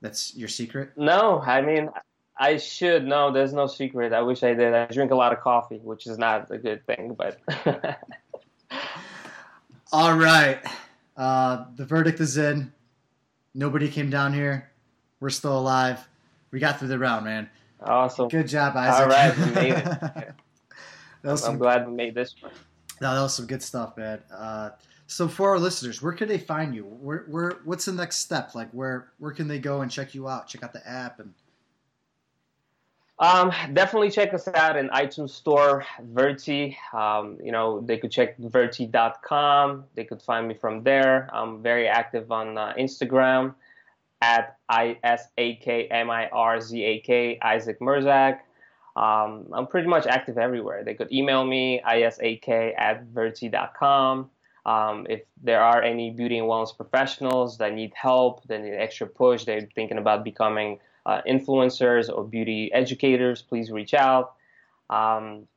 That's 0.00 0.36
your 0.36 0.48
secret? 0.48 0.92
No, 0.96 1.40
I 1.40 1.60
mean 1.60 1.90
I 2.38 2.56
should. 2.56 3.04
No, 3.04 3.32
there's 3.32 3.52
no 3.52 3.66
secret. 3.66 4.12
I 4.12 4.22
wish 4.22 4.42
I 4.42 4.54
did. 4.54 4.72
I 4.72 4.86
drink 4.86 5.10
a 5.10 5.16
lot 5.16 5.32
of 5.32 5.40
coffee, 5.40 5.78
which 5.78 6.06
is 6.06 6.18
not 6.18 6.50
a 6.50 6.58
good 6.58 6.86
thing, 6.86 7.14
but. 7.14 7.40
All 9.92 10.16
right. 10.16 10.60
Uh, 11.16 11.64
the 11.76 11.84
verdict 11.84 12.20
is 12.20 12.36
in. 12.36 12.72
Nobody 13.54 13.88
came 13.88 14.10
down 14.10 14.32
here. 14.32 14.70
We're 15.20 15.30
still 15.30 15.58
alive. 15.58 16.06
We 16.50 16.60
got 16.60 16.78
through 16.78 16.88
the 16.88 16.98
round, 16.98 17.24
man. 17.24 17.48
Awesome. 17.80 18.28
Good 18.28 18.48
job, 18.48 18.76
Isaac. 18.76 19.00
All 19.00 19.08
right, 19.08 19.36
we 19.36 19.52
made 19.52 19.72
it. 19.72 20.34
I'm 21.24 21.36
some, 21.36 21.58
glad 21.58 21.86
we 21.86 21.94
made 21.94 22.14
this 22.14 22.34
one. 22.40 22.52
No, 23.00 23.14
that 23.14 23.20
was 23.22 23.34
some 23.34 23.46
good 23.46 23.62
stuff, 23.62 23.96
man. 23.96 24.20
Uh, 24.32 24.70
so 25.06 25.26
for 25.26 25.50
our 25.50 25.58
listeners, 25.58 26.02
where 26.02 26.12
can 26.12 26.28
they 26.28 26.38
find 26.38 26.74
you? 26.74 26.84
Where, 26.84 27.24
where, 27.28 27.52
what's 27.64 27.84
the 27.84 27.92
next 27.92 28.18
step? 28.18 28.54
Like, 28.54 28.70
where, 28.72 29.08
where 29.18 29.32
can 29.32 29.48
they 29.48 29.58
go 29.58 29.80
and 29.80 29.90
check 29.90 30.14
you 30.14 30.28
out? 30.28 30.48
Check 30.48 30.62
out 30.62 30.72
the 30.72 30.86
app 30.88 31.18
and 31.18 31.32
um, 33.20 33.52
definitely 33.72 34.10
check 34.10 34.32
us 34.32 34.46
out 34.48 34.76
in 34.76 34.88
iTunes 34.90 35.30
Store, 35.30 35.84
Virtzy. 36.12 36.76
Um, 36.94 37.38
you 37.42 37.52
know, 37.52 37.80
they 37.80 37.98
could 37.98 38.12
check 38.12 38.38
virtzy.com. 38.38 39.84
They 39.94 40.04
could 40.04 40.22
find 40.22 40.46
me 40.46 40.54
from 40.54 40.84
there. 40.84 41.28
I'm 41.32 41.62
very 41.62 41.88
active 41.88 42.30
on 42.30 42.56
uh, 42.56 42.74
Instagram 42.78 43.54
at 44.20 44.56
I 44.68 44.98
S 45.02 45.28
A 45.36 45.56
K 45.56 45.86
M 45.86 46.10
I 46.10 46.28
R 46.28 46.60
Z 46.60 46.82
A 46.82 47.00
K, 47.00 47.38
Isaac 47.42 47.80
Mirzak. 47.80 48.40
Um, 48.96 49.46
I'm 49.52 49.66
pretty 49.66 49.88
much 49.88 50.06
active 50.06 50.38
everywhere. 50.38 50.82
They 50.84 50.94
could 50.94 51.12
email 51.12 51.44
me, 51.44 51.80
isak 51.80 52.48
at 52.48 53.06
virtzy.com. 53.12 54.30
Um, 54.66 55.06
if 55.08 55.22
there 55.42 55.62
are 55.62 55.82
any 55.82 56.10
beauty 56.10 56.38
and 56.38 56.48
wellness 56.48 56.76
professionals 56.76 57.58
that 57.58 57.72
need 57.72 57.92
help, 57.94 58.44
that 58.48 58.60
need 58.60 58.74
extra 58.74 59.06
push, 59.06 59.44
they're 59.44 59.68
thinking 59.74 59.98
about 59.98 60.24
becoming 60.24 60.78
uh, 61.08 61.22
influencers 61.26 62.14
or 62.14 62.22
beauty 62.22 62.70
educators, 62.72 63.40
please 63.40 63.70
reach 63.70 63.94
out. 63.94 64.34
Um, 64.90 65.48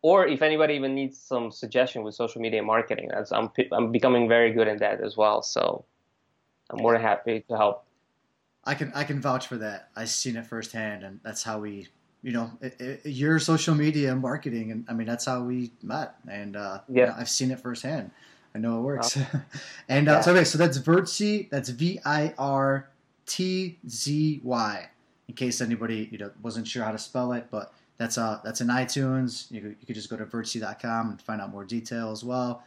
or 0.00 0.26
if 0.26 0.40
anybody 0.40 0.74
even 0.74 0.94
needs 0.94 1.18
some 1.18 1.52
suggestion 1.52 2.02
with 2.02 2.14
social 2.14 2.40
media 2.40 2.62
marketing, 2.62 3.10
I'm, 3.30 3.50
I'm 3.72 3.92
becoming 3.92 4.26
very 4.26 4.52
good 4.52 4.68
in 4.68 4.78
that 4.78 5.02
as 5.02 5.18
well. 5.18 5.42
So 5.42 5.84
I'm 6.70 6.78
more 6.78 6.94
than 6.94 7.02
happy 7.02 7.44
to 7.48 7.56
help. 7.56 7.84
I 8.64 8.74
can 8.74 8.92
I 8.94 9.04
can 9.04 9.20
vouch 9.20 9.46
for 9.46 9.56
that. 9.56 9.90
I've 9.96 10.10
seen 10.10 10.36
it 10.36 10.46
firsthand, 10.46 11.02
and 11.02 11.18
that's 11.24 11.42
how 11.42 11.60
we, 11.60 11.88
you 12.22 12.32
know, 12.32 12.50
it, 12.60 12.78
it, 12.78 13.06
your 13.06 13.38
social 13.38 13.74
media 13.74 14.14
marketing, 14.14 14.70
and 14.70 14.84
I 14.86 14.92
mean 14.92 15.06
that's 15.06 15.24
how 15.24 15.42
we 15.42 15.72
met. 15.82 16.16
And 16.30 16.56
uh, 16.56 16.80
yeah, 16.86 17.00
you 17.00 17.06
know, 17.06 17.14
I've 17.18 17.30
seen 17.30 17.50
it 17.50 17.60
firsthand. 17.60 18.10
I 18.54 18.58
know 18.58 18.78
it 18.78 18.82
works. 18.82 19.16
and 19.88 20.08
uh, 20.08 20.12
yeah. 20.12 20.20
so 20.20 20.32
okay, 20.32 20.44
so 20.44 20.58
that's 20.58 20.78
Virtzy. 20.78 21.48
That's 21.48 21.70
V 21.70 22.00
I 22.04 22.34
R 22.38 22.89
T 23.30 23.78
Z 23.88 24.40
Y. 24.42 24.88
In 25.28 25.34
case 25.36 25.60
anybody 25.60 26.08
you 26.10 26.18
know 26.18 26.30
wasn't 26.42 26.66
sure 26.66 26.82
how 26.82 26.90
to 26.90 26.98
spell 26.98 27.32
it, 27.32 27.46
but 27.50 27.72
that's 27.98 28.18
uh 28.18 28.40
that's 28.42 28.60
in 28.60 28.66
iTunes. 28.66 29.50
You 29.50 29.60
could, 29.60 29.76
you 29.80 29.86
could 29.86 29.94
just 29.94 30.10
go 30.10 30.16
to 30.16 30.24
virtzy.com 30.24 31.10
and 31.10 31.22
find 31.22 31.40
out 31.40 31.50
more 31.50 31.64
detail 31.64 32.10
as 32.10 32.24
well. 32.24 32.64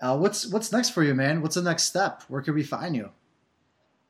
Uh, 0.00 0.16
what's 0.16 0.46
what's 0.46 0.70
next 0.70 0.90
for 0.90 1.02
you, 1.02 1.14
man? 1.14 1.42
What's 1.42 1.56
the 1.56 1.62
next 1.62 1.84
step? 1.84 2.22
Where 2.28 2.40
can 2.40 2.54
we 2.54 2.62
find 2.62 2.94
you? 2.94 3.10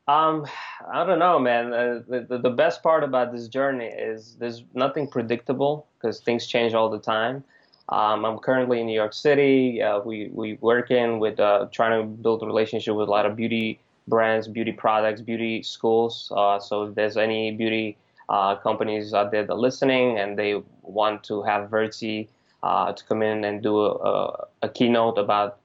Um, 0.07 0.47
I 0.91 1.05
don't 1.05 1.19
know, 1.19 1.39
man. 1.39 1.73
Uh, 1.73 2.03
the, 2.07 2.39
the 2.39 2.51
best 2.51 2.83
part 2.83 3.05
about 3.05 3.33
this 3.33 3.47
journey 3.47 3.87
is 3.87 4.37
there's 4.39 4.65
nothing 4.75 5.07
predictable 5.07 5.87
because 5.99 6.21
things 6.21 6.47
change 6.47 6.73
all 6.75 6.89
the 6.89 6.99
time. 6.99 7.45
Um, 7.91 8.25
I'm 8.25 8.39
currently 8.39 8.81
in 8.81 8.87
New 8.87 8.95
York 8.95 9.15
City. 9.15 9.83
Uh, 9.83 10.01
we 10.01 10.29
we 10.33 10.59
working 10.61 11.19
with 11.19 11.41
uh, 11.41 11.69
trying 11.73 12.01
to 12.01 12.07
build 12.07 12.43
a 12.43 12.47
relationship 12.47 12.95
with 12.95 13.09
a 13.09 13.11
lot 13.11 13.25
of 13.25 13.35
beauty 13.37 13.81
brands, 14.09 14.49
beauty 14.49 14.73
products, 14.73 15.21
beauty 15.21 15.63
schools. 15.63 16.33
Uh, 16.35 16.59
so 16.59 16.85
if 16.85 16.95
there's 16.95 17.17
any 17.17 17.51
beauty 17.51 17.97
uh, 18.29 18.57
companies 18.57 19.15
out 19.15 19.31
there 19.31 19.45
that 19.45 19.53
are 19.53 19.59
listening 19.59 20.19
and 20.19 20.39
they 20.39 20.61
want 20.83 21.25
to 21.25 21.43
have 21.43 21.71
Virtzy 21.71 22.29
uh, 22.63 22.93
to 22.93 23.05
come 23.05 23.23
in 23.23 23.45
and 23.45 23.63
do 23.63 23.81
a, 23.81 24.47
a, 24.63 24.69
keynote 24.69 25.17
about 25.17 25.61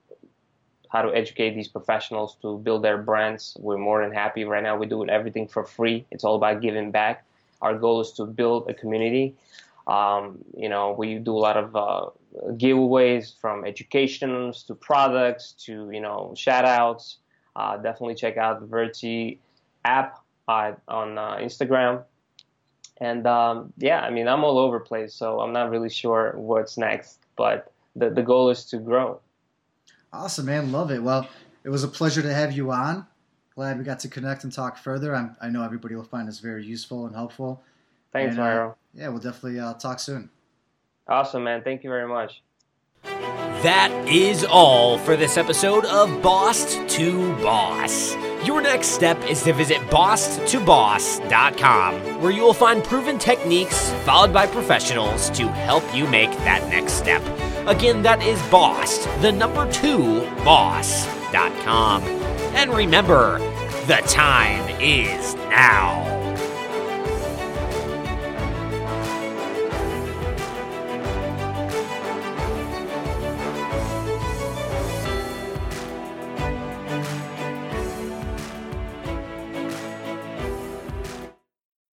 how 0.90 1.02
to 1.02 1.14
educate 1.16 1.56
these 1.56 1.68
professionals 1.68 2.38
to 2.42 2.60
build 2.60 2.84
their 2.84 3.00
brands. 3.00 3.58
We're 3.60 3.80
more 3.80 4.04
than 4.04 4.14
happy 4.14 4.46
right 4.46 4.62
now. 4.62 4.78
We're 4.78 4.90
doing 4.90 5.10
everything 5.10 5.48
for 5.48 5.64
free. 5.64 6.06
It's 6.12 6.24
all 6.24 6.36
about 6.36 6.62
giving 6.62 6.92
back. 6.92 7.26
Our 7.62 7.76
goal 7.78 8.02
is 8.02 8.12
to 8.14 8.26
build 8.26 8.70
a 8.70 8.74
community. 8.74 9.36
Um, 9.88 10.46
you 10.56 10.70
know, 10.70 10.94
we 10.98 11.16
do 11.16 11.36
a 11.36 11.40
lot 11.40 11.58
of 11.58 11.76
uh, 11.76 12.10
giveaways 12.52 13.38
from 13.40 13.66
educations 13.66 14.64
to 14.64 14.76
products 14.76 15.54
to 15.66 15.90
you 15.92 16.00
know 16.00 16.34
shout 16.38 16.66
outs. 16.66 17.18
Uh, 17.56 17.78
definitely 17.78 18.16
check 18.16 18.38
out 18.38 18.60
the 18.60 18.66
Virtzy 18.66 19.38
app 19.86 20.24
uh, 20.48 20.74
on 20.88 21.18
uh, 21.18 21.38
Instagram. 21.38 22.04
And 22.98 23.26
um, 23.28 23.74
yeah, 23.78 24.02
I 24.02 24.10
mean, 24.10 24.28
I'm 24.28 24.44
all 24.44 24.58
over 24.58 24.80
the 24.80 24.86
place, 24.86 25.14
so 25.14 25.40
I'm 25.40 25.54
not 25.54 25.70
really 25.70 25.90
sure 25.90 26.34
what's 26.36 26.78
next, 26.78 27.20
but 27.36 27.72
the, 27.96 28.10
the 28.10 28.22
goal 28.22 28.50
is 28.50 28.66
to 28.66 28.78
grow. 28.78 29.20
Awesome, 30.12 30.46
man. 30.46 30.72
Love 30.72 30.92
it. 30.92 31.02
Well, 31.02 31.28
it 31.64 31.70
was 31.70 31.84
a 31.84 31.88
pleasure 31.88 32.22
to 32.22 32.34
have 32.34 32.52
you 32.52 32.72
on. 32.72 33.06
Glad 33.56 33.78
we 33.78 33.84
got 33.84 34.00
to 34.00 34.08
connect 34.08 34.44
and 34.44 34.54
talk 34.54 34.78
further. 34.78 35.16
I'm, 35.16 35.36
i 35.42 35.50
know 35.50 35.64
everybody 35.64 35.96
will 35.96 36.04
find 36.04 36.28
this 36.28 36.40
very 36.40 36.66
useful 36.66 37.06
and 37.06 37.16
helpful. 37.16 37.62
Thanks, 38.12 38.36
and, 38.36 38.44
uh, 38.44 38.72
yeah, 38.94 39.10
we'll 39.10 39.20
definitely 39.20 39.60
uh, 39.60 39.74
talk 39.74 40.00
soon. 40.00 40.30
Awesome, 41.08 41.44
man. 41.44 41.64
Thank 41.64 41.84
you 41.84 41.90
very 41.90 42.08
much. 42.08 42.42
That 43.64 43.92
is 44.10 44.44
all 44.44 44.98
for 44.98 45.16
this 45.16 45.38
episode 45.38 45.86
of 45.86 46.22
Boss 46.22 46.76
to 46.96 47.34
Boss. 47.38 48.14
Your 48.46 48.60
next 48.60 48.88
step 48.88 49.18
is 49.24 49.42
to 49.44 49.54
visit 49.54 49.78
bosstoboss.com, 49.84 52.22
where 52.22 52.34
you 52.34 52.42
will 52.42 52.54
find 52.54 52.84
proven 52.84 53.18
techniques 53.18 53.90
followed 54.04 54.34
by 54.34 54.48
professionals 54.48 55.30
to 55.30 55.48
help 55.48 55.86
you 55.96 56.06
make 56.10 56.30
that 56.40 56.68
next 56.68 56.96
step. 56.96 57.22
Again, 57.66 58.02
that 58.02 58.22
is 58.22 58.42
boss, 58.52 59.06
the 59.22 59.32
number 59.32 59.72
two, 59.72 60.26
boss.com. 60.44 62.04
And 62.04 62.74
remember, 62.74 63.40
the 63.88 64.02
time 64.08 64.68
is 64.82 65.36
now. 65.36 66.13